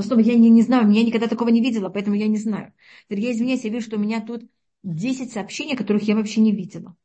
[0.00, 2.72] Но снова я не, не знаю, я никогда такого не видела, поэтому я не знаю.
[3.10, 4.50] Я извиняюсь, я вижу, что у меня тут
[4.82, 6.96] 10 сообщений, которых я вообще не видела.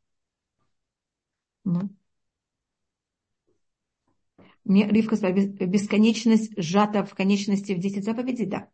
[1.66, 1.89] Ну.
[4.64, 8.70] Мне Ривка сказала, бесконечность сжата в конечности в 10 заповедей, да.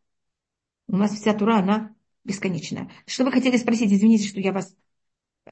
[0.87, 2.91] У нас вся тура, она бесконечная.
[3.07, 3.91] Что вы хотели спросить?
[3.91, 4.75] Извините, что я вас...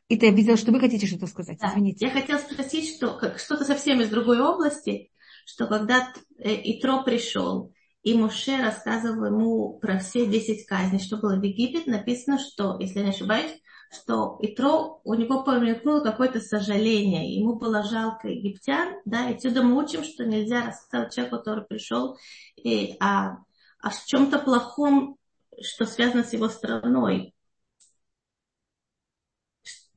[0.10, 1.58] Это я видела, что вы хотите что-то сказать.
[1.58, 1.72] Да.
[1.72, 2.06] Извините.
[2.06, 5.12] Я хотела спросить, что как, что-то совсем из другой области,
[5.48, 7.74] что когда э, Итро пришел,
[8.04, 11.86] и Моше рассказывал ему про все 10 казней, что было в Египет.
[11.88, 13.52] Написано, что, если я не ошибаюсь,
[13.92, 17.36] что Итро, у него промелькнуло какое-то сожаление.
[17.36, 22.18] Ему было жалко египтян, да, и отсюда мы учим, что нельзя рассказывать человеку, который пришел,
[22.56, 23.38] и, а,
[23.80, 25.18] о чем-то плохом,
[25.60, 27.34] что связано с его страной.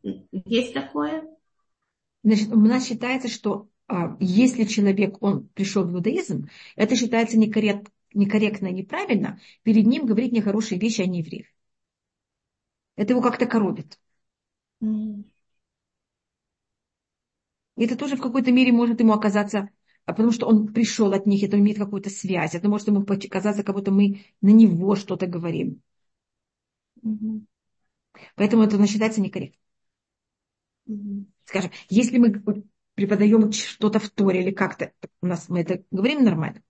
[0.03, 1.25] Есть такое?
[2.25, 7.92] Значит, у нас считается, что а, если человек, он пришел в иудаизм, это считается некоррект,
[8.15, 11.47] некорректно, неправильно, перед ним говорить нехорошие вещи о неевреях.
[12.97, 13.99] Это его как-то коробит.
[17.77, 19.71] И это тоже в какой-то мере может ему оказаться,
[20.05, 23.63] а потому что он пришел от них, это имеет какую-то связь, это может ему показаться,
[23.63, 25.83] как будто мы на него что-то говорим.
[27.03, 27.47] Mm-hmm.
[28.37, 29.59] Поэтому это считается некорректно.
[30.89, 31.25] Mm-hmm.
[31.45, 32.43] Скажем, если мы
[32.95, 36.63] преподаем что-то в Торе или как-то, у нас мы это говорим нормально,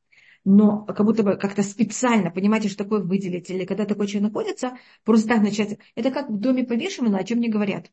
[0.44, 4.76] но как будто бы как-то специально, понимаете, что такое выделить, или когда такой человек находится,
[5.04, 5.78] просто так начать.
[5.94, 7.90] Это как в доме повешено, о чем не говорят.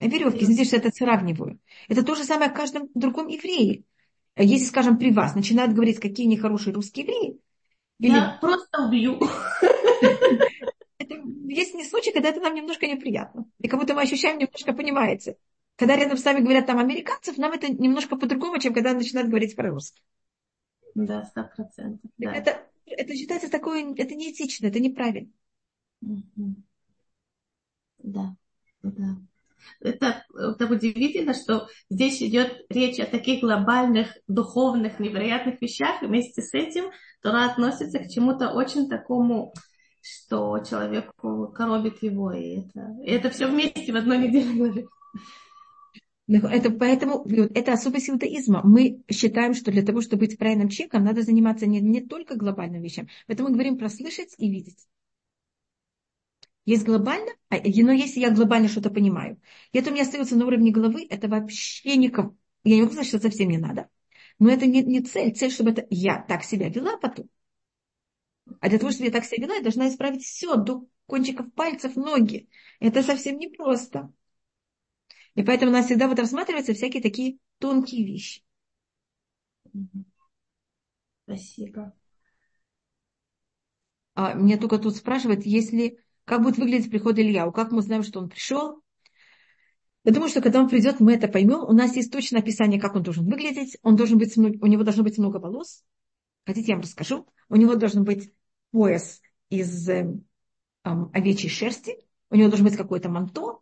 [0.00, 1.60] Веревки, знаете, что это сравниваю.
[1.88, 3.84] Это то же самое в каждом другом еврее.
[4.36, 7.38] Если, скажем, при вас начинают говорить, какие нехорошие русские евреи,
[8.00, 8.12] или...
[8.12, 9.20] Я просто убью.
[10.98, 11.14] Это,
[11.46, 13.46] есть не случай, когда это нам немножко неприятно.
[13.60, 15.36] И как будто мы ощущаем немножко, понимаете,
[15.76, 19.54] когда рядом с нами говорят там американцев, нам это немножко по-другому, чем когда начинают говорить
[19.54, 20.02] про русских.
[20.94, 22.10] Да, сто процентов.
[22.18, 22.32] Да.
[22.32, 25.30] Это, это считается такое, это неэтично, это неправильно.
[27.98, 28.36] Да,
[28.82, 29.16] да.
[29.80, 36.42] Это, это удивительно, что здесь идет речь о таких глобальных, духовных, невероятных вещах, и вместе
[36.42, 36.90] с этим
[37.22, 39.54] Тора относится к чему-то очень такому,
[40.02, 44.86] что человеку коробит его, и это, и это все вместе в одной неделе
[46.26, 48.62] это, поэтому это особость иудаизма.
[48.64, 52.82] Мы считаем, что для того, чтобы быть правильным человеком, надо заниматься не, не только глобальным
[52.82, 53.08] вещам.
[53.26, 54.86] Поэтому мы говорим про слышать и видеть.
[56.64, 59.38] Есть глобально, а, но если я глобально что-то понимаю,
[59.72, 62.38] и это у меня остается на уровне головы, это вообще никому.
[62.62, 63.90] Я не могу сказать, что совсем не надо.
[64.38, 65.34] Но это не, не цель.
[65.34, 67.28] Цель, чтобы это я так себя вела потом.
[68.60, 71.96] А для того, чтобы я так себя вела, я должна исправить все, до кончиков пальцев,
[71.96, 72.48] ноги.
[72.80, 74.10] Это совсем непросто.
[75.34, 78.42] И поэтому у нас всегда вот рассматриваются всякие такие тонкие вещи.
[81.24, 81.92] Спасибо.
[84.14, 88.20] А, меня только тут спрашивают, если, как будет выглядеть приход Ильяу, как мы знаем, что
[88.20, 88.80] он пришел.
[90.04, 91.64] Я думаю, что когда он придет, мы это поймем.
[91.64, 93.78] У нас есть точное описание, как он должен выглядеть.
[93.82, 95.82] Он должен быть, у него должно быть много волос.
[96.46, 97.26] Хотите, я вам расскажу.
[97.48, 98.30] У него должен быть
[98.70, 100.14] пояс из э,
[100.84, 101.96] э, овечьей шерсти.
[102.30, 103.60] У него должен быть какое-то манто.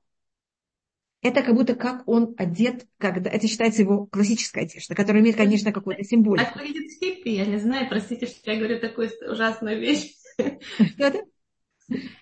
[1.23, 5.73] Это как будто как он одет, когда это считается его классическая одежда, которая имеет, конечно,
[5.73, 6.45] какую-то символику.
[6.45, 10.15] Как выглядит хиппи, я не знаю, простите, что я говорю такую ужасную вещь.
[10.37, 11.25] Что это?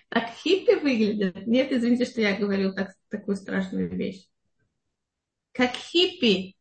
[0.09, 1.47] Так хиппи выглядят?
[1.47, 4.27] Нет, извините, что я говорю так, такую страшную вещь.
[5.53, 6.55] Как хиппи.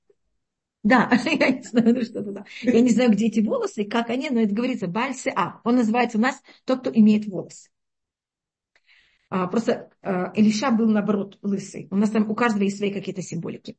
[0.83, 2.45] Да, я не знаю, ну что да.
[2.63, 5.61] Я не знаю, где эти волосы, как они, но это говорится Бальсы А.
[5.65, 7.69] Он называется у нас тот, кто имеет волосы.
[9.31, 11.89] А, просто а, Илиша был, наоборот, лысый.
[11.91, 13.77] У нас там у каждого есть свои какие-то символики.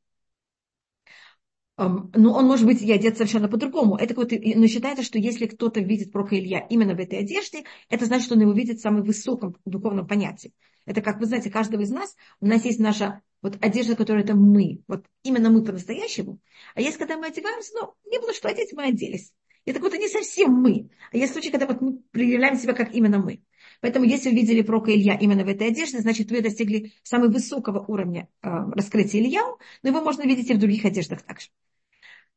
[1.77, 3.95] Но он может быть и одет совершенно по-другому.
[3.95, 8.05] Это вот, но считается, что если кто-то видит пророка Илья именно в этой одежде, это
[8.05, 10.53] значит, что он его видит в самом высоком духовном понятии.
[10.85, 14.35] Это как вы знаете, каждого из нас, у нас есть наша вот одежда, которая это
[14.35, 16.39] мы, вот именно мы по-настоящему.
[16.75, 19.33] А есть, когда мы одеваемся, ну, не было что одеть, мы оделись.
[19.65, 20.89] Это как будто не совсем мы.
[21.11, 23.41] А есть случаи, когда вот мы проявляем себя как именно мы.
[23.81, 27.83] Поэтому, если вы видели пророка Илья именно в этой одежде, значит, вы достигли самого высокого
[27.87, 29.43] уровня э, раскрытия Илья,
[29.81, 31.47] но его можно видеть и в других одеждах также.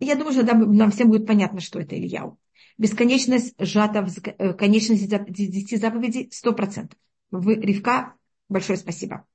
[0.01, 2.38] И я думаю, что нам всем будет понятно, что это Ильяу.
[2.78, 6.92] Бесконечность сжата в э, конечности 10 заповедей 100%.
[7.30, 8.14] Вы, Ривка,
[8.49, 9.26] большое спасибо.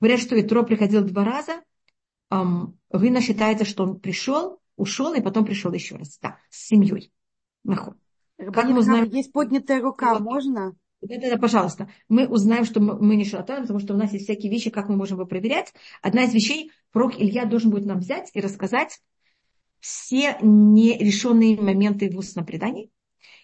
[0.00, 1.62] Говорят, что Итро приходил два раза.
[2.30, 6.18] Рына считается, что он пришел, ушел и потом пришел еще раз.
[6.18, 7.12] Да, с семьей.
[7.66, 9.04] Как мы узнаем...
[9.04, 10.74] Есть поднятая рука, можно?
[11.02, 11.88] Да, да, пожалуйста.
[12.08, 14.96] Мы узнаем, что мы не шалатан, потому что у нас есть всякие вещи, как мы
[14.96, 15.74] можем его проверять.
[16.00, 19.00] Одна из вещей, пророк Илья должен будет нам взять и рассказать
[19.80, 22.90] все нерешенные моменты в устном предании.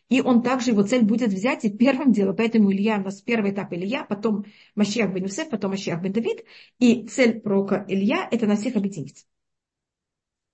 [0.08, 3.50] И он также, его цель будет взять и первым делом, поэтому Илья у нас первый
[3.50, 4.44] этап Илья, потом
[4.74, 6.44] Машиах бен Юсеф, потом Машиах бен Давид.
[6.78, 9.26] И цель пророка Илья– это на всех объединить.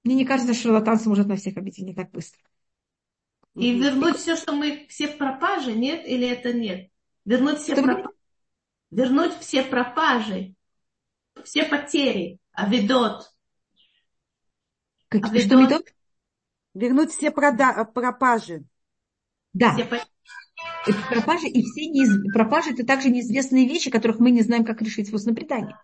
[0.05, 2.41] Мне не кажется, что шарлатан сможет на всех объединить так быстро.
[3.57, 6.05] И вернуть все, что мы, все пропажи, нет?
[6.07, 6.91] Или это нет?
[7.25, 8.07] Вернуть все, проп...
[8.91, 10.55] вернуть все пропажи,
[11.43, 13.33] все потери, а ведот,
[15.09, 15.87] как, а что ведут?
[16.75, 18.65] Вернуть все прода- пропажи.
[19.53, 19.75] Да.
[19.75, 19.85] Все
[21.09, 22.33] пропажи и все неиз...
[22.33, 25.75] пропажи это также неизвестные вещи, которых мы не знаем, как решить в устном предании.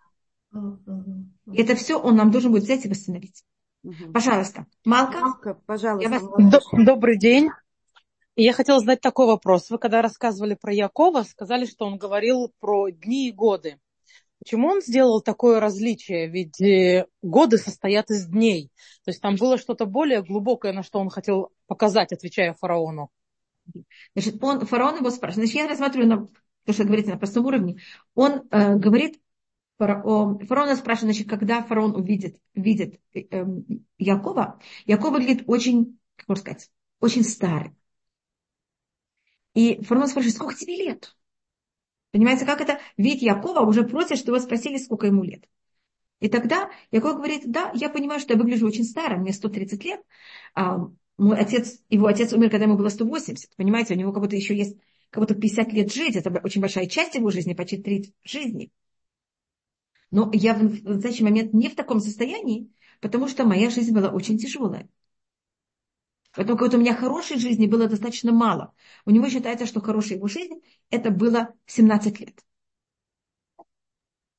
[1.53, 3.45] Это все он нам должен будет взять и восстановить.
[3.83, 4.13] Угу.
[4.13, 4.67] Пожалуйста.
[4.85, 5.21] Малка.
[5.21, 6.11] Малка, пожалуйста.
[6.11, 6.65] Вас...
[6.73, 7.51] Добрый день.
[8.43, 9.69] Я хотела задать такой вопрос.
[9.69, 13.79] Вы когда рассказывали про Якова, сказали, что он говорил про дни и годы.
[14.39, 16.27] Почему он сделал такое различие?
[16.27, 18.71] Ведь э, годы состоят из дней.
[19.05, 23.11] То есть там было что-то более глубокое, на что он хотел показать, отвечая фараону.
[24.15, 25.51] Значит, он, фараон его спрашивает.
[25.51, 26.27] Значит, я рассматриваю на
[26.65, 27.77] то, что говорится на простом уровне.
[28.15, 29.21] Он э, говорит,
[29.77, 30.39] фараон,
[30.77, 33.45] спрашивает, значит, когда фараон увидит, видит э, э,
[33.99, 36.71] Якова, Яков выглядит очень, как можно сказать,
[37.01, 37.73] очень старый.
[39.55, 41.17] И фараон спрашивает, сколько тебе лет?
[42.13, 42.81] Понимаете, как это?
[42.97, 45.45] Вид Якова уже просит, что его спросили, сколько ему лет.
[46.21, 50.01] И тогда Яков говорит, да, я понимаю, что я выгляжу очень старым, мне 130 лет.
[50.55, 50.79] А,
[51.17, 53.57] мой отец, его отец умер, когда ему было 180.
[53.57, 54.77] Понимаете, у него как будто еще есть
[55.11, 56.17] как будто 50 лет жить.
[56.17, 58.73] Это очень большая часть его жизни, почти треть жизни.
[60.11, 62.71] Но я в настоящий момент не в таком состоянии,
[63.01, 64.89] потому что моя жизнь была очень тяжелая.
[66.35, 68.73] Поэтому как у меня хорошей жизни было достаточно мало.
[69.05, 70.61] У него считается, что хорошая его жизнь
[70.91, 72.45] это было 17 лет.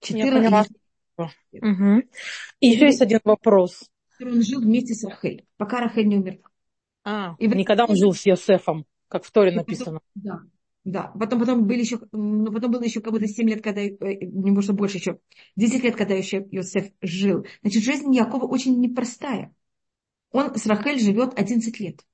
[0.02, 0.82] 14 лет.
[1.54, 2.04] Угу.
[2.62, 3.90] И еще есть один вопрос.
[4.22, 6.50] Он жил вместе с Рахель, пока Рахель не умерла.
[7.04, 10.00] А, и никогда он жил с Йосефом, как в Торе написано.
[10.14, 10.40] Потом, да,
[10.84, 11.12] да.
[11.20, 14.74] Потом, потом, были еще, ну, потом было еще как будто 7 лет, когда, э, немножко
[14.74, 15.20] больше еще,
[15.56, 17.46] 10 лет, когда еще Йосеф жил.
[17.62, 19.54] Значит, жизнь Якова очень непростая.
[20.32, 22.06] Он с Рахель живет 11 лет.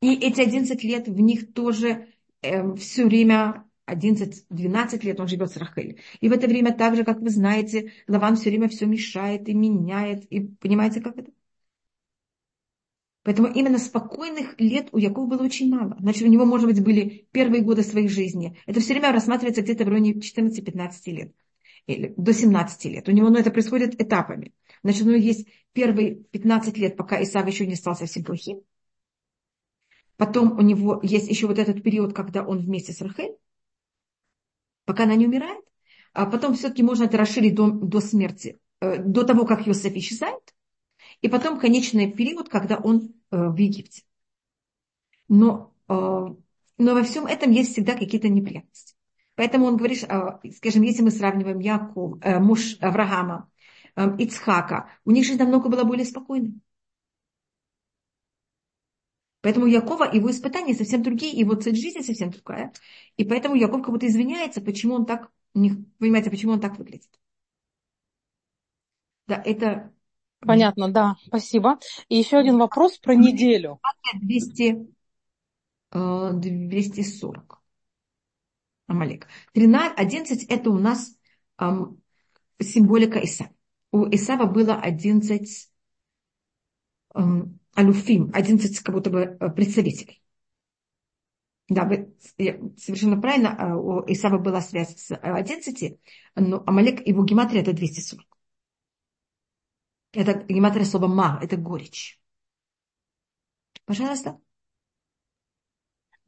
[0.00, 2.08] И эти 11 лет в них тоже
[2.42, 6.00] э, все время 11-12 лет он живет с Рахель.
[6.20, 9.54] И в это время так же, как вы знаете, Лаван все время все мешает и
[9.54, 10.24] меняет.
[10.26, 11.32] И понимаете, как это?
[13.22, 15.96] Поэтому именно спокойных лет у Якова было очень мало.
[16.00, 18.56] Значит, у него, может быть, были первые годы своей жизни.
[18.66, 21.34] Это все время рассматривается где-то в районе 14-15 лет.
[21.86, 23.08] Или до 17 лет.
[23.08, 24.52] У него ну, это происходит этапами.
[24.82, 28.62] Значит, у него есть первые 15 лет, пока Исав еще не стал совсем плохим.
[30.16, 33.36] Потом у него есть еще вот этот период, когда он вместе с Рахель,
[34.84, 35.64] пока она не умирает.
[36.12, 40.54] А потом все-таки можно это расширить до, до смерти, э, до того, как Йосеф исчезает.
[41.22, 44.02] И потом конечный период, когда он э, в Египте.
[45.28, 48.94] Но, э, но во всем этом есть всегда какие-то неприятности.
[49.40, 53.48] Поэтому он говорит, скажем, если мы сравниваем Яков, муж Авраама,
[53.96, 56.60] Ицхака, у них жизнь намного была более спокойной.
[59.40, 62.74] Поэтому Якова, его испытания совсем другие, его цель жизни совсем другая.
[63.16, 67.08] И поэтому Яков как будто извиняется, почему он так, не, понимаете, почему он так выглядит.
[69.26, 69.90] Да, это...
[70.40, 71.78] Понятно, да, спасибо.
[72.10, 73.80] И еще один вопрос про неделю.
[74.20, 74.86] 200,
[75.92, 77.59] 240.
[78.90, 79.28] Амалек.
[79.52, 81.16] 13, 11 это у нас
[81.58, 82.02] эм,
[82.60, 83.50] символика Иса.
[83.92, 85.70] У Исава было 11
[87.14, 90.22] эм, алюфим, 11 как будто бы э, представителей.
[91.68, 92.12] Да, вы
[92.76, 96.00] совершенно правильно, а, у Исава была связь с 11,
[96.34, 98.26] но Амалек, его гематрия это 240.
[100.12, 102.20] Это гематрия слова ма, это горечь.
[103.84, 104.40] Пожалуйста.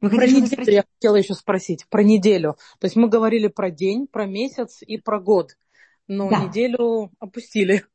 [0.03, 2.57] Вы про неделю я хотела еще спросить, про неделю.
[2.79, 5.57] То есть мы говорили про день, про месяц и про год,
[6.09, 6.43] но да.
[6.43, 7.85] неделю опустили.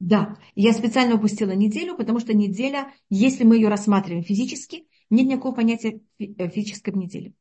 [0.00, 5.54] Да, я специально упустила неделю, потому что неделя, если мы ее рассматриваем физически, нет никакого
[5.54, 7.32] понятия э, физической недели.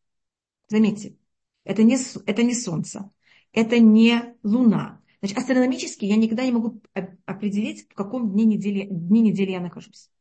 [0.67, 1.17] Заметьте,
[1.63, 1.97] это не,
[2.27, 3.09] это не Солнце,
[3.53, 5.01] это не Луна.
[5.19, 6.79] Значит, астрономически я никогда не могу
[7.25, 10.11] определить, в каком дне недели, дне недели я нахожусь.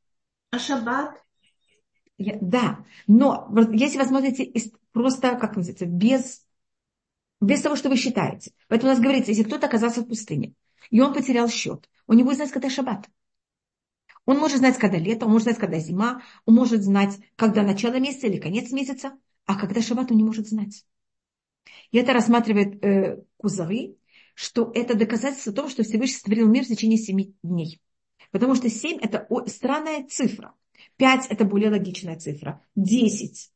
[0.51, 1.23] А шаббат?
[2.17, 4.53] Я, да, но если вы смотрите
[4.93, 6.47] просто, как называется, без,
[7.41, 8.53] без того, что вы считаете.
[8.69, 10.55] Поэтому у нас говорится, если кто-то оказался в пустыне,
[10.91, 13.09] и он потерял счет, он не будет знать, когда шаббат.
[14.27, 17.99] Он может знать, когда лето, он может знать, когда зима, он может знать, когда начало
[17.99, 20.87] месяца или конец месяца, а когда шаббат он не может знать.
[21.91, 23.97] И это рассматривает э, Кузары,
[24.35, 27.81] что это доказательство того, что Всевышний сотворил мир в течение семи дней.
[28.31, 30.55] Потому что семь– это странная цифра.
[30.97, 32.63] Пять– это более логичная цифра.
[32.75, 33.51] Десять.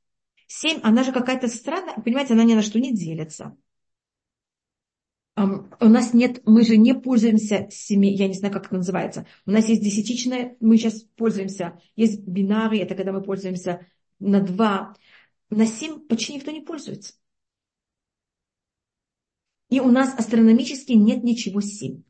[0.47, 3.57] Семь, она же какая-то странная, понимаете, она ни на что не делится
[5.80, 9.26] у нас нет, мы же не пользуемся семи, я не знаю, как это называется.
[9.47, 13.86] У нас есть десятичная, мы сейчас пользуемся, есть бинары, это когда мы пользуемся
[14.18, 14.97] на два.
[15.51, 17.14] На семь почти никто не пользуется.
[19.70, 22.03] И у нас астрономически нет ничего семь.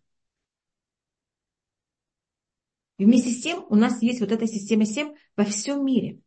[2.98, 6.20] Вместе с тем у нас есть вот эта система семь во всем мире.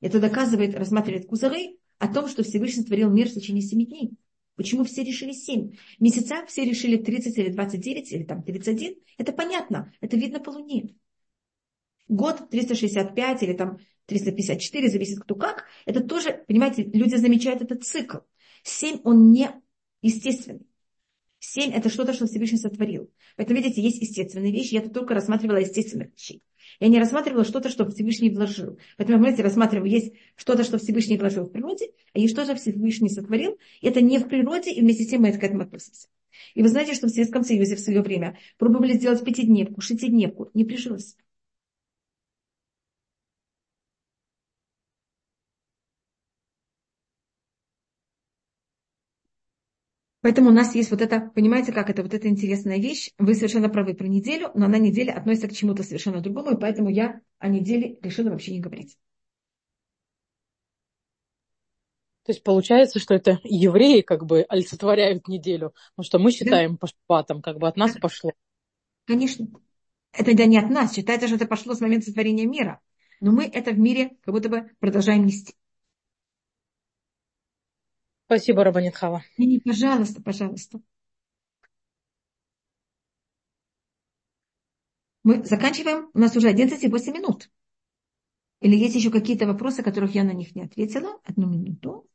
[0.00, 4.12] Это доказывает, рассматривает Кузары о том, что Всевышний творил мир в течение семи дней.
[4.54, 5.72] Почему все решили 7?
[5.98, 8.96] Месяца все решили 30 или 29 или там 31.
[9.18, 10.94] Это понятно, это видно по Луне.
[12.08, 15.64] Год 365 или там 354, зависит кто как.
[15.86, 18.18] Это тоже, понимаете, люди замечают этот цикл.
[18.64, 19.50] 7 он не
[20.02, 20.66] естественный.
[21.44, 23.10] Семь– это что-то, что Всевышний сотворил.
[23.36, 24.74] Поэтому, видите, есть естественные вещи.
[24.74, 26.40] Я тут только рассматривала естественные вещи.
[26.78, 28.78] Я не рассматривала что-то, что Всевышний вложил.
[28.96, 33.08] Поэтому, понимаете, рассматриваю, есть что-то, что Всевышний вложил в природе, а есть что-то, что Всевышний
[33.08, 33.58] сотворил.
[33.80, 36.06] И это не в природе, и вместе с тем мы к этому относимся.
[36.54, 40.48] И вы знаете, что в Советском Союзе в свое время пробовали сделать пятидневку, шестидневку.
[40.54, 41.16] Не прижилось.
[50.22, 53.10] Поэтому у нас есть вот это, понимаете, как это, вот эта интересная вещь.
[53.18, 56.88] Вы совершенно правы про неделю, но она неделя относится к чему-то совершенно другому, и поэтому
[56.90, 58.96] я о неделе решила вообще не говорить.
[62.24, 66.78] То есть получается, что это евреи как бы олицетворяют неделю, потому что мы считаем да.
[66.78, 68.32] по шпатам, как бы от нас пошло.
[69.06, 69.48] Конечно.
[70.12, 72.80] Это да не от нас, считается, что это пошло с момента сотворения мира.
[73.20, 75.54] Но мы это в мире как будто бы продолжаем нести.
[78.32, 79.22] Спасибо, Рабанитхава.
[79.36, 80.80] Не, пожалуйста, пожалуйста.
[85.22, 86.08] Мы заканчиваем.
[86.14, 87.50] У нас уже 11 и 8 минут.
[88.60, 91.20] Или есть еще какие-то вопросы, которых я на них не ответила?
[91.24, 92.08] Одну минуту.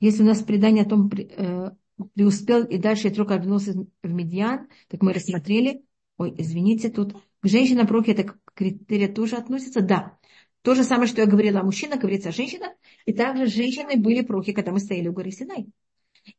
[0.00, 1.70] Если у нас предание о том, э,
[2.14, 3.72] преуспел и дальше я только вернулся
[4.02, 5.86] в Медиан, так мы рассмотрели.
[6.18, 9.80] Ой, извините, тут к женщинам пророки это критерия тоже относится?
[9.80, 10.18] Да.
[10.66, 12.72] То же самое, что я говорила о мужчинах, говорится о женщинах.
[13.04, 15.68] И также женщины были прохи, когда мы стояли у горы Синай.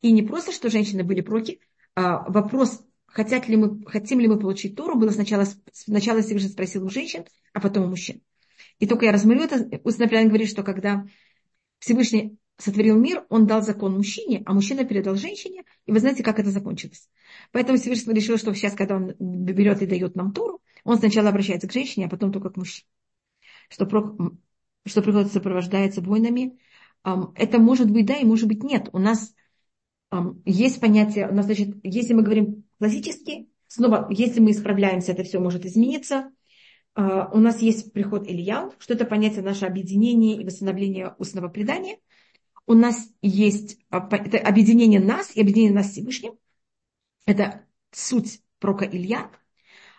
[0.02, 1.62] И не просто, что женщины были прохи,
[1.96, 6.86] а вопрос, хотят ли мы, хотим ли мы получить Тору, было сначала, сначала Всевышний спросил
[6.86, 7.24] у женщин,
[7.54, 8.22] а потом у мужчин.
[8.80, 11.06] И только я размолю это, устно говорит, что когда
[11.80, 16.38] Всевышний сотворил мир, он дал закон мужчине, а мужчина передал женщине, и вы знаете, как
[16.38, 17.10] это закончилось.
[17.54, 21.70] Поэтому Всевышний решил, что сейчас, когда он берет и дает нам Тору, он сначала обращается
[21.70, 22.90] к женщине, а потом только к мужчине.
[23.70, 23.86] Что,
[24.86, 26.60] что приход сопровождается войнами.
[27.36, 28.90] Это может быть да и может быть нет.
[28.94, 29.34] У нас
[30.46, 35.40] есть понятие, у нас, значит, если мы говорим классически, снова, если мы исправляемся, это все
[35.40, 36.32] может измениться.
[36.98, 42.00] А, у нас есть приход Илья, что это понятие наше объединение и восстановление устного предания.
[42.66, 46.34] У нас есть а, это объединение нас и объединение нас с Всевышним.
[47.26, 49.30] Это суть прока Илья.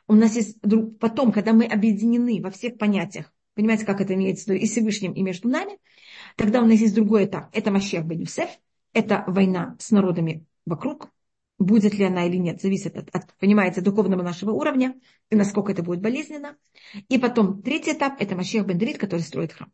[0.09, 0.59] У нас есть
[0.99, 5.13] потом, когда мы объединены во всех понятиях, понимаете, как это имеется в виду и Всевышним,
[5.15, 5.81] и между нами,
[6.37, 7.49] тогда у нас есть другой этап.
[7.53, 8.49] Это Машех бен Юсеф,
[8.93, 11.11] это война с народами вокруг.
[11.59, 14.95] Будет ли она или нет, зависит от, от, понимаете, духовного нашего уровня
[15.29, 16.57] и насколько это будет болезненно.
[17.09, 19.73] И потом третий этап– это Машех бен Давид, который строит храм.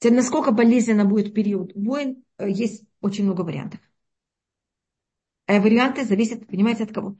[0.00, 3.78] Теперь, насколько болезненно будет период войн, э, есть очень много вариантов.
[5.46, 7.16] А варианты зависят, понимаете, от кого?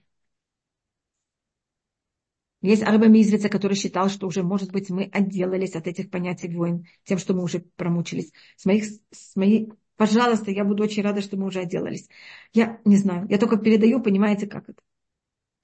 [2.67, 6.85] Есть Арба Мизрица, который считал, что уже, может быть, мы отделались от этих понятий войн,
[7.05, 8.33] тем, что мы уже промучились.
[8.57, 12.09] С моих, с моих, пожалуйста, я буду очень рада, что мы уже отделались.
[12.53, 14.83] Я не знаю, я только передаю, понимаете, как это.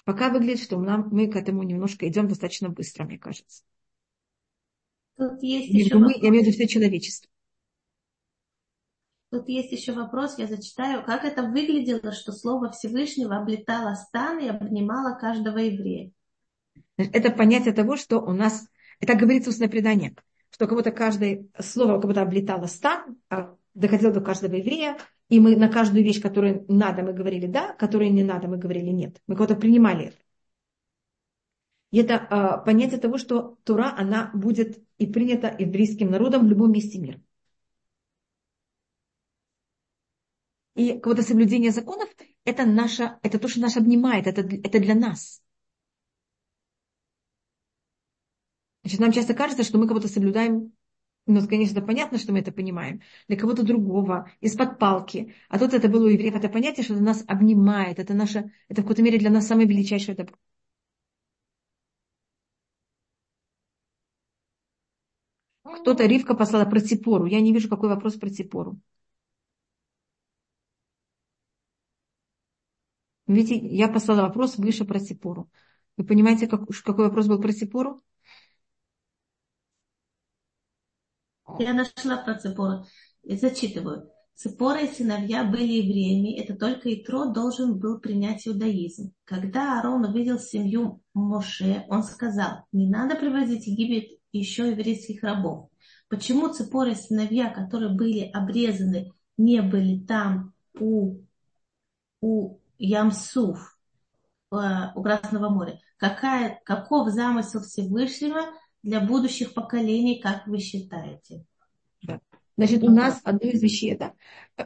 [0.05, 3.65] Пока выглядит, что нам, мы к этому немножко идем достаточно быстро, мне кажется.
[5.17, 7.29] Тут есть еще мы, я имею в виду все человечество.
[9.31, 11.05] Тут есть еще вопрос, я зачитаю.
[11.05, 16.13] Как это выглядело, что Слово Всевышнего облетало стан и обнимало каждого еврея?
[16.97, 18.69] Это понятие того, что у нас,
[19.01, 20.15] это говорится устное предание,
[20.51, 25.41] что как будто каждое слово как будто облетало стан, а доходило до каждого еврея, и
[25.41, 29.21] мы на каждую вещь, которую надо, мы говорили да, которую не надо, мы говорили нет.
[29.27, 30.17] Мы кого-то принимали это.
[31.91, 36.73] И это а, понятие того, что Тура, она будет и принята еврейским народом в любом
[36.73, 37.21] месте мира.
[40.75, 42.09] И какое-то соблюдение законов,
[42.45, 45.42] это, наше, это то, что нас обнимает, это, это для нас.
[48.83, 50.73] Значит, нам часто кажется, что мы кого-то соблюдаем,
[51.27, 55.35] ну, конечно, понятно, что мы это понимаем, для кого-то другого, из-под палки.
[55.49, 58.83] А тут это было у евреев, это понятие, что это нас обнимает, это наше, это
[58.83, 60.37] в какой-то мере для нас самое величайшее добро.
[65.65, 67.27] Кто-то Ривка послала про Ципору.
[67.27, 68.79] Я не вижу, какой вопрос про Ципору.
[73.27, 75.51] Видите, я послала вопрос выше про Ципору.
[75.97, 78.01] Вы понимаете, как, какой вопрос был про Ципору?
[81.59, 82.85] Я нашла про Ципору.
[83.23, 84.11] И зачитываю.
[84.35, 89.13] Ципора и сыновья были евреями, это только Итро должен был принять иудаизм.
[89.25, 95.69] Когда Аарон увидел семью Моше, он сказал, не надо привозить в Египет еще еврейских рабов.
[96.09, 101.19] Почему Ципора и сыновья, которые были обрезаны, не были там у,
[102.21, 103.79] у Ямсуф,
[104.51, 104.57] э,
[104.95, 105.79] у Красного моря?
[105.99, 108.41] Какая, каков замысел Всевышнего
[108.83, 111.45] для будущих поколений, как вы считаете?
[112.03, 112.21] Да.
[112.57, 114.13] Значит, у нас одно из вещей это,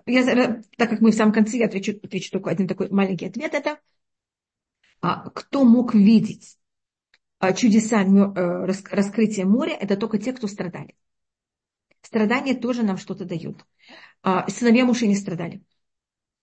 [0.07, 3.55] я, так как мы в самом конце, я отвечу, отвечу только один такой маленький ответ,
[3.55, 3.79] это
[5.01, 6.59] а, кто мог видеть
[7.39, 10.97] а, чудеса а, раскрытия моря, это только те, кто страдали.
[12.03, 13.65] Страдания тоже нам что-то дают.
[14.23, 15.63] А, сыновья Муши не страдали.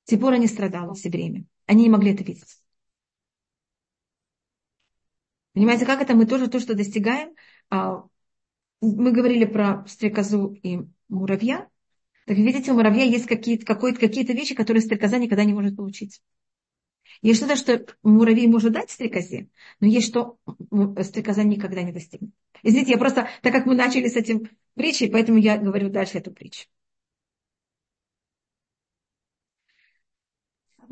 [0.05, 1.45] Типора не страдала все время.
[1.65, 2.62] Они не могли это видеть.
[5.53, 7.35] Понимаете, как это мы тоже то, что достигаем,
[7.69, 8.03] а,
[8.81, 10.79] мы говорили про стрекозу и
[11.09, 11.69] муравья.
[12.25, 16.21] Так видите, у муравья есть какие-то, какие-то вещи, которые стрекоза никогда не может получить.
[17.21, 19.49] Есть что-то, что муравей может дать стрекозе,
[19.79, 20.37] но есть что
[21.01, 22.31] стрекоза никогда не достигнет.
[22.63, 26.31] Извините, я просто, так как мы начали с этим притчей, поэтому я говорю дальше эту
[26.31, 26.67] притчу.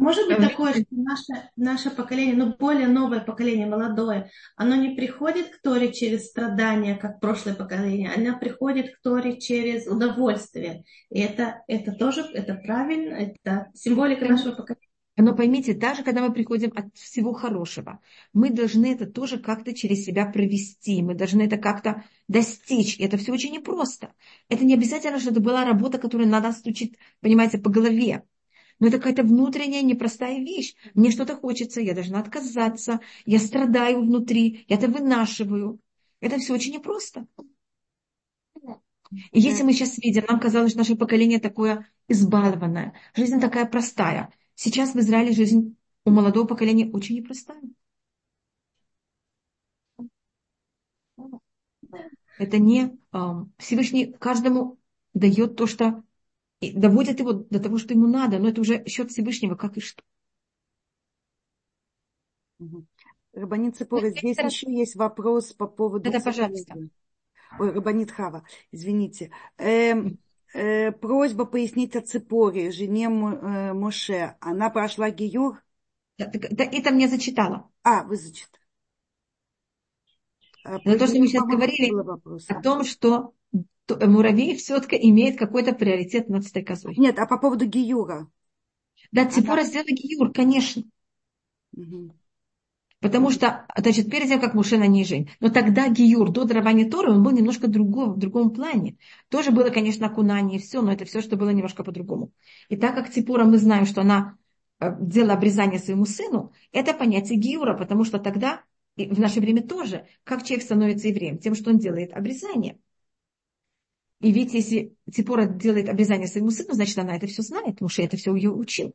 [0.02, 5.49] Может быть такое, что наше, наше поколение, ну более новое поколение, молодое, оно не приходит
[5.49, 10.86] к Торе через страдания, как прошлое поколение, оно приходит к Торе через удовольствие.
[11.11, 14.88] И это, это тоже, это правильно, это символика нашего поколения.
[15.18, 17.99] Но поймите, даже когда мы приходим от всего хорошего,
[18.34, 22.98] мы должны это тоже как-то через себя провести, мы должны это как-то достичь.
[22.98, 24.14] И это все очень непросто.
[24.49, 28.23] Это не обязательно, что это была работа, которую надо стучить, понимаете, по голове.
[28.82, 30.76] Но это какая-то внутренняя непростая вещь.
[30.95, 35.80] Мне что-то хочется, я должна отказаться, я страдаю внутри, я это вынашиваю.
[36.20, 37.28] Это все очень непросто.
[39.32, 44.34] И если мы сейчас видим, нам казалось, что наше поколение такое избалованное, жизнь такая простая.
[44.56, 47.62] Сейчас в Израиле жизнь у молодого поколения очень непростая.
[52.40, 52.98] Это не
[53.60, 54.80] Всевышний каждому
[55.14, 56.03] дает то, что
[56.62, 59.82] и доводят его до того, что ему надо, но это уже счет Всевышнего, как и
[59.82, 60.02] что.
[62.60, 62.86] Угу.
[63.34, 64.48] Рабанит Цепора, здесь это...
[64.48, 66.08] еще есть вопрос по поводу...
[66.08, 66.76] Это, пожалуйста.
[67.60, 69.32] Ой, Рабанит Хава, извините.
[69.58, 70.20] Эм,
[70.54, 74.38] э, просьба пояснить о Цепоре, жене э, Моше.
[74.40, 75.62] Она прошла Гиюр?
[76.18, 77.70] Да, да, это мне зачитала.
[77.84, 78.64] А, вы зачитали.
[80.64, 81.92] А, Но то, что мы сейчас говорили
[82.52, 83.34] о том, что
[83.96, 86.96] муравей все-таки имеет какой-то приоритет над стрекозой.
[86.98, 88.30] Нет, а по поводу Гиюра?
[89.12, 90.84] Да, Ципора а сделала Гиюр, конечно.
[91.76, 92.14] Угу.
[93.02, 95.32] Потому что, значит, перед тем, как Муше на ней жень.
[95.40, 98.98] Но тогда Гиюр, до дарования Торы, он был немножко другого, в другом плане.
[99.30, 102.32] Тоже было, конечно, окунание и все, но это все, что было немножко по-другому.
[102.70, 104.38] И так как Ципора, мы знаем, что она
[104.80, 108.62] э, делала обрезание своему сыну, это понятие Гиюра, потому что тогда,
[108.98, 111.40] и в наше время тоже, как человек становится евреем?
[111.40, 112.78] Тем, что он делает обрезание.
[114.22, 118.18] И ведь если Ципора делает обрезание своему сыну, значит, она это все знает, Муше это
[118.18, 118.93] все ее учил.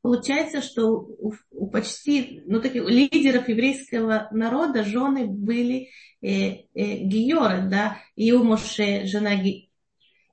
[0.00, 5.88] Получается, что у, у почти ну, таких лидеров еврейского народа жены были
[6.20, 9.70] э, э, Гиоры, да, и у Моше жена Ги,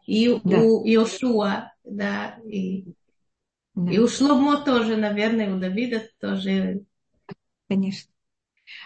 [0.07, 0.61] и да.
[0.61, 2.85] у Иошуа, да, и,
[3.75, 3.91] да.
[3.91, 6.81] и у Шломо тоже, наверное, у Давида тоже.
[7.67, 8.11] Конечно.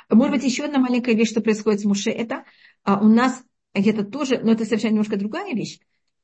[0.10, 2.44] Может быть, еще одна маленькая вещь, что происходит с Муше, это
[2.84, 3.44] а, у нас
[3.74, 5.80] это тоже, но это совершенно немножко другая вещь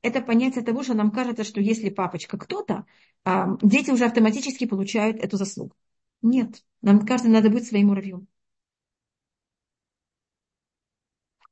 [0.06, 2.86] это понятие того, что нам кажется, что если папочка кто-то,
[3.24, 5.76] а, дети уже автоматически получают эту заслугу.
[6.22, 8.28] Нет, нам кажется, надо быть своим муравьем.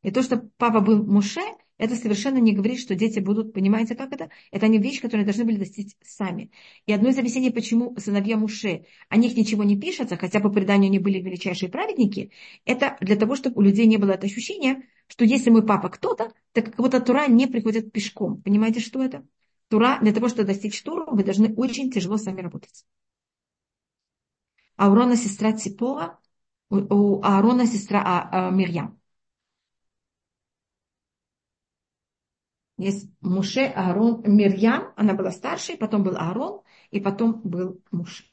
[0.03, 1.41] И то, что папа был Муше,
[1.77, 4.29] это совершенно не говорит, что дети будут, понимаете, как это?
[4.51, 6.51] Это не вещь, которую должны были достичь сами.
[6.85, 10.89] И одно из объяснений, почему сыновья Муше, о них ничего не пишется, хотя по преданию
[10.89, 12.31] они были величайшие праведники,
[12.65, 16.33] это для того, чтобы у людей не было это ощущения, что если мой папа кто-то,
[16.51, 18.41] так как будто Тура не приходит пешком.
[18.41, 19.25] Понимаете, что это?
[19.69, 22.85] Тура, для того, чтобы достичь Туру, вы должны очень тяжело сами работать.
[24.75, 26.19] Аурона сестра Ципора,
[26.69, 28.99] у Аарона сестра а, а, Мирьям.
[32.83, 36.61] Есть Муше, Аарон, Мирьям, она была старшей, потом был Аарон,
[36.91, 38.25] и потом был Муше.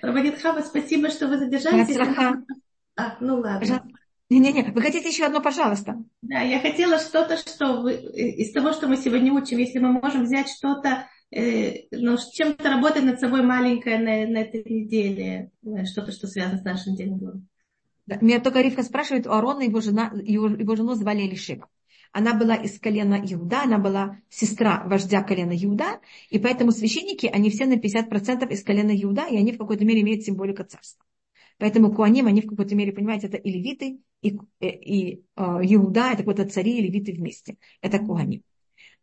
[0.00, 1.96] Раванит Хава, спасибо, что вы задержались.
[2.96, 3.88] А, ну ладно.
[4.28, 6.02] Не-не-не, вы хотите еще одно, пожалуйста?
[6.22, 10.24] Да, я хотела что-то, что вы, из того, что мы сегодня учим, если мы можем
[10.24, 16.10] взять что-то, э, ну, чем-то работать над собой маленькое на, на этой неделе, э, что-то,
[16.10, 17.46] что связано с нашим делом.
[18.06, 21.68] Да, меня только Ривка спрашивает, у Арона его, жена, его, его жену звали Элишева.
[22.12, 27.48] Она была из колена Иуда, она была сестра вождя колена Иуда, и поэтому священники, они
[27.48, 31.04] все на 50% из колена Иуда, и они в какой-то мере имеют символику царства.
[31.58, 36.10] Поэтому Куаним, они в какой-то мере, понимаете, это и левиты, и, э, и, э, Иуда,
[36.12, 37.56] это какой-то цари и левиты вместе.
[37.80, 38.42] Это Куаним.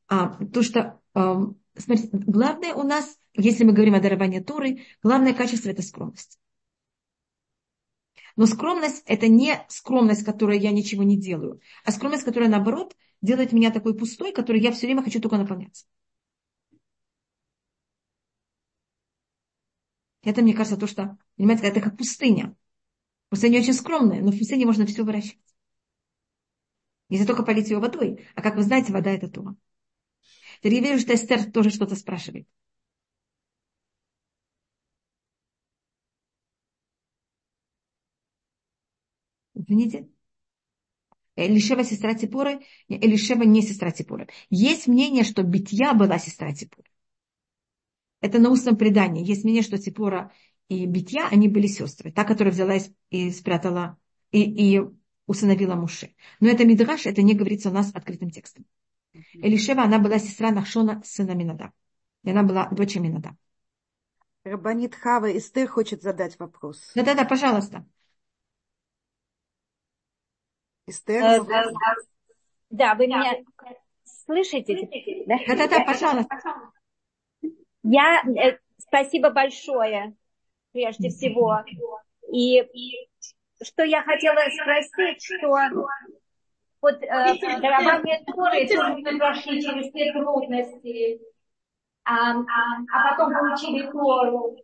[0.07, 1.35] А, то, что, э,
[1.77, 6.37] смотрите, главное у нас, если мы говорим о даровании Туры, главное качество– это скромность.
[8.39, 13.51] Но скромность– это не скромность, которая я ничего не делаю, а скромность, которая, наоборот, делает
[13.51, 15.85] меня такой пустой, который я все время хочу только наполняться.
[20.23, 22.55] Это, мне кажется, то, что, понимаете, это как пустыня.
[23.27, 25.43] Пустыня очень скромная, но в пустыне можно все выращивать.
[27.09, 28.25] Если только полить ее водой.
[28.35, 29.53] А как вы знаете, вода это то.
[30.59, 32.47] Теперь я вижу, что Эстер тоже что-то спрашивает.
[39.69, 40.09] Извините.
[41.35, 44.27] Элишева сестра Типоры, Элишева не сестра Типоры.
[44.49, 46.89] Есть мнение, что Битья была сестра Типоры.
[48.19, 49.23] Это на устном предании.
[49.23, 50.33] Есть мнение, что Ципора
[50.69, 52.11] и Битья, они были сестры.
[52.11, 53.97] Та, которая взялась и спрятала,
[54.31, 54.81] и, и
[55.27, 56.15] усыновила Муше.
[56.39, 58.65] Но это Мидраш, это не говорится у нас открытым текстом.
[59.33, 61.71] Элишева, она была сестра Нахшона, сына Минада.
[62.23, 63.37] И она была дочь Минада.
[64.43, 66.91] Рабанит Хава Эстер хочет задать вопрос.
[66.95, 67.85] Да-да-да, пожалуйста.
[70.89, 71.23] Эстер?
[71.23, 71.39] Э,
[72.69, 73.37] да, вы меня
[74.03, 74.89] слышите?
[75.25, 76.37] Да-да-да, пожалуйста.
[77.83, 80.15] Я э, спасибо большое,
[80.71, 81.63] прежде всего.
[82.31, 83.09] И, и
[83.63, 85.47] что я хотела спросить, что
[86.81, 91.19] вот э, дарование Торы тоже прошли через все трудности,
[92.05, 92.43] а, а,
[92.93, 94.57] а потом получили Тору.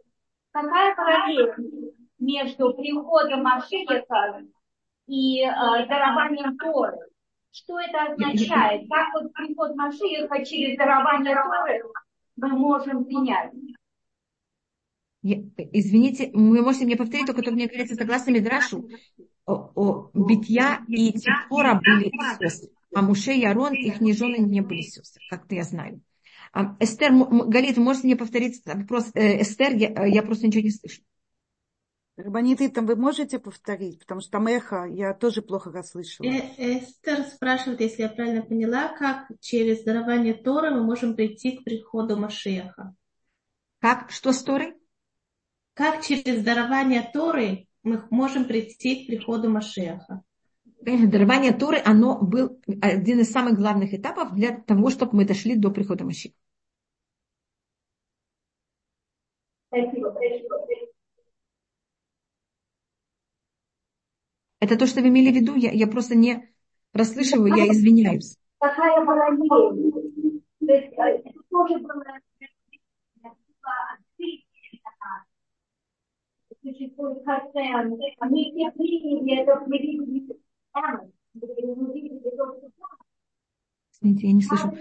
[0.52, 4.06] Какая параллель между приходом Машиеха
[5.08, 5.52] и э,
[5.88, 6.98] дарованием Торы?
[7.52, 8.90] Что это означает?
[8.90, 11.82] Как вот приход Машиеха через дарование Торы
[12.36, 13.52] мы можем принять.
[15.24, 18.88] Извините, вы можете мне повторить, только, только мне говорится, согласно Мидрашу,
[19.46, 24.82] о, о, Битья и Типора были сестры, а Муше и Арон, их жены не были
[24.82, 26.02] сестры, как-то я знаю.
[26.54, 29.76] А, Эстер, Галит, можете мне повторить вопрос э, Эстер?
[29.76, 31.02] Я, я просто ничего не слышу.
[32.18, 34.00] Рабаниты, там вы можете повторить?
[34.00, 36.26] Потому что там эхо, я тоже плохо расслышала.
[36.26, 41.66] Э, Эстер спрашивает, если я правильно поняла, как через дарование Торы мы можем прийти к
[41.66, 42.96] приходу Машеха.
[43.80, 44.12] Как?
[44.12, 44.76] Что с Торой?
[45.74, 50.24] Как через дарование Торы мы можем прийти к приходу Машеха?
[50.82, 55.70] Дарование Торы, оно был один из самых главных этапов для того, чтобы мы дошли до
[55.70, 56.36] прихода Машеха.
[64.60, 65.56] Это то, что вы имели в виду?
[65.56, 66.50] Я, я просто не
[66.94, 68.38] расслышиваю, я извиняюсь.
[68.60, 70.02] Какая параллель?
[70.66, 72.04] То есть это тоже было
[76.66, 79.68] существует Хасем, а мы все приняли это в
[83.94, 84.72] Извините, я не слышу.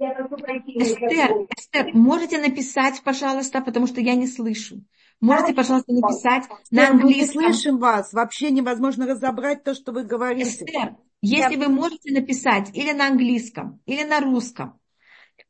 [0.00, 4.82] Эстер, Эстер, можете написать, пожалуйста, потому что я не слышу.
[5.20, 7.42] Можете, пожалуйста, написать на английском.
[7.42, 8.12] Мы не слышим вас.
[8.14, 10.64] Вообще невозможно разобрать то, что вы говорите.
[10.64, 14.80] Эстер, если вы можете написать или на английском, или на русском,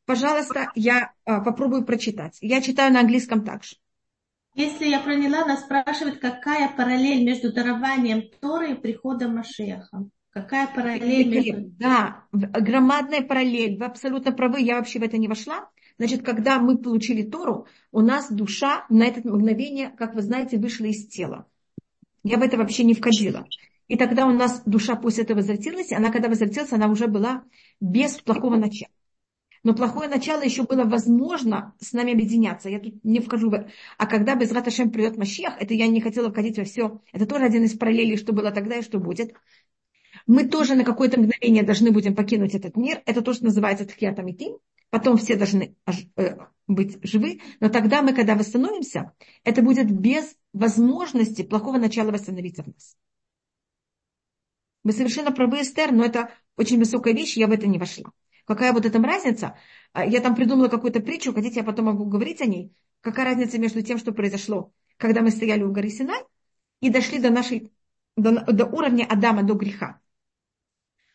[0.04, 2.36] пожалуйста, я а, попробую прочитать.
[2.40, 3.76] Я читаю на английском также.
[4.54, 10.10] Если я поняла, нас спрашивает, какая параллель между дарованием Торы и приходом Машеха.
[10.30, 11.70] Какая параллель между...
[11.78, 13.78] Да, громадная параллель.
[13.78, 15.68] Вы абсолютно правы, я вообще в это не вошла.
[15.98, 20.86] Значит, когда мы получили Тору, у нас душа на это мгновение, как вы знаете, вышла
[20.86, 21.46] из тела.
[22.22, 23.46] Я в это вообще не входила.
[23.88, 27.42] И тогда у нас душа после этого возвратилась, и она, когда возвратилась, она уже была
[27.80, 28.92] без плохого начала.
[29.62, 32.70] Но плохое начало еще было возможно с нами объединяться.
[32.70, 33.68] Я тут не вхожу в...
[33.98, 37.02] А когда без Раташем придет Машех, это я не хотела входить во все.
[37.12, 39.34] Это тоже один из параллелей, что было тогда и что будет.
[40.30, 43.02] Мы тоже на какое-то мгновение должны будем покинуть этот мир.
[43.04, 44.58] Это то, что называется тхиатамитим.
[44.88, 45.74] Потом все должны
[46.14, 46.36] э,
[46.68, 47.40] быть живы.
[47.58, 49.12] Но тогда мы, когда восстановимся,
[49.42, 52.96] это будет без возможности плохого начала восстановиться в нас.
[54.84, 58.12] Вы совершенно правы, Эстер, но это очень высокая вещь, я в это не вошла.
[58.44, 59.56] Какая вот эта разница?
[59.92, 62.72] А, я там придумала какую-то притчу, хотите, я потом могу говорить о ней.
[63.00, 66.22] Какая разница между тем, что произошло, когда мы стояли у горы Синай
[66.80, 67.72] и дошли до нашей,
[68.16, 69.98] до, до уровня Адама, до греха.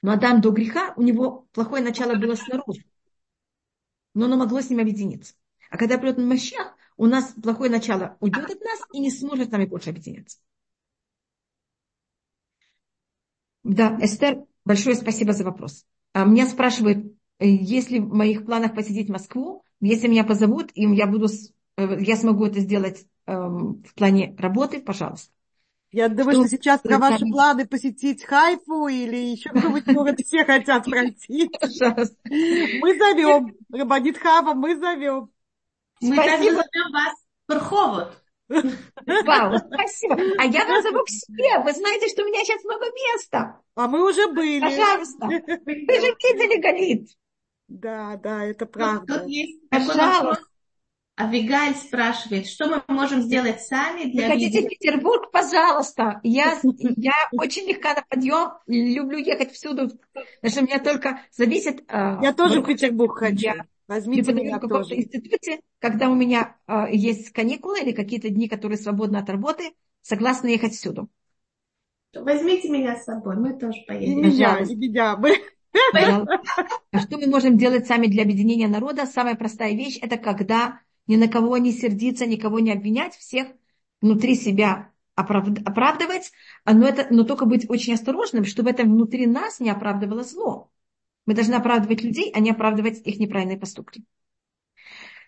[0.06, 2.86] Но Адам до греха, у него плохое начало было снаружи.
[4.14, 5.34] Но оно могло с ним объединиться.
[5.72, 9.52] А когда придет Машех, у нас плохое начало уйдет от нас и не сможет с
[9.52, 10.38] нами больше объединяться.
[13.64, 15.88] Да, Эстер, большое спасибо за вопрос.
[16.14, 17.08] А меня спрашивают,
[17.40, 21.30] э, если в моих планах посетить Москву, если меня позовут, и я, буду,
[21.78, 25.32] э, я смогу это сделать эм, в плане работы, пожалуйста.
[25.96, 30.44] Я думаю, что, что сейчас про ваши планы посетить Хайфу или еще какой-нибудь город все
[30.44, 31.48] хотят пройти.
[31.48, 32.18] Пожалуйста.
[32.26, 33.56] Мы зовем.
[33.72, 35.32] Рабанит Хава, мы зовем.
[36.02, 37.16] Мы также зовем вас
[37.48, 38.22] в Верховод.
[38.50, 40.16] Вау, спасибо.
[40.38, 41.64] А я вас зову к себе.
[41.64, 43.62] Вы знаете, что у меня сейчас много места.
[43.76, 44.60] А мы уже были.
[44.60, 45.28] Пожалуйста.
[45.28, 47.10] Вы же видели, Галит.
[47.70, 49.20] Да, да, это правда.
[49.20, 50.44] Тут есть Пожалуйста.
[51.18, 55.32] Авигаль спрашивает, что мы можем сделать сами для Вы хотите в Петербург?
[55.32, 56.20] Пожалуйста.
[56.24, 59.90] Я, я очень легка на подъем, люблю ехать всюду.
[60.14, 61.84] Потому что у меня только зависит...
[61.88, 63.38] А, я тоже в Петербург хочу.
[63.38, 68.48] Я Возьмите меня в каком-то институте, когда у меня э, есть каникулы или какие-то дни,
[68.48, 71.08] которые свободны от работы, согласна ехать всюду.
[72.14, 74.20] Возьмите меня с собой, мы тоже поедем.
[74.20, 75.18] И меня, и меня.
[75.18, 75.36] Мы...
[76.92, 79.06] А что мы можем делать сами для объединения народа?
[79.06, 83.48] Самая простая вещь– это когда ни на кого не сердиться, никого не обвинять, всех
[84.02, 86.32] внутри себя оправдывать,
[86.66, 90.72] но, это, но только быть очень осторожным, чтобы это внутри нас не оправдывало зло.
[91.26, 94.04] Мы должны оправдывать людей, а не оправдывать их неправильные поступки.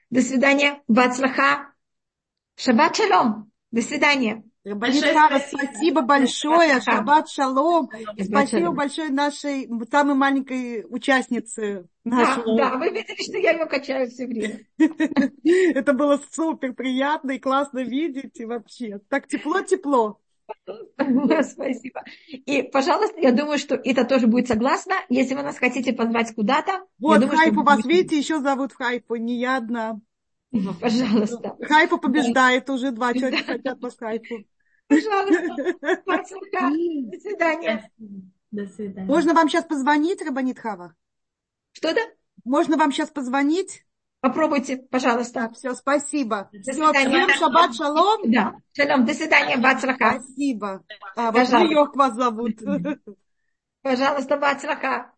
[0.09, 0.81] До свидания.
[0.87, 1.73] Бацлаха.
[2.55, 3.51] Шаббат шалом.
[3.71, 4.43] До свидания.
[4.76, 5.14] Большое
[5.48, 6.81] спасибо большое.
[6.81, 7.89] Шаббат шалом.
[8.22, 12.57] Спасибо большое нашей самой маленькой участнице нашего.
[12.57, 14.60] Да, да, вы видели, что я ее качаю все время.
[15.44, 18.39] Это было супер приятно и классно видеть.
[18.39, 20.19] И вообще, так тепло-тепло.
[21.44, 22.03] Спасибо.
[22.27, 24.95] И, пожалуйста, я думаю, что это тоже будет согласно.
[25.10, 26.85] Если вы нас хотите позвать куда-то.
[26.99, 29.99] Вот, думаю, Хайпу вас, видите, еще зовут Хайпу, не я одна.
[30.52, 31.57] Ну, пожалуйста.
[31.61, 34.45] Хайпа побеждает, уже два человека хотят по Хайпу.
[34.88, 35.55] Пожалуйста.
[36.05, 36.23] До
[37.19, 37.91] свидания.
[38.51, 39.07] До свидания.
[39.07, 40.95] Можно вам сейчас позвонить, Рабанит Хава?
[41.73, 42.01] Что-то?
[42.45, 43.84] Можно вам сейчас позвонить?
[44.19, 45.51] Попробуйте, пожалуйста.
[45.53, 46.49] Все, спасибо.
[46.51, 48.31] До Все, всем шаббат шалом.
[48.31, 50.19] Да, шалом, до свидания, Бацраха.
[50.19, 50.84] Спасибо.
[51.15, 51.51] А, вас
[51.93, 52.55] вас зовут.
[53.81, 55.14] Пожалуйста, Бацраха.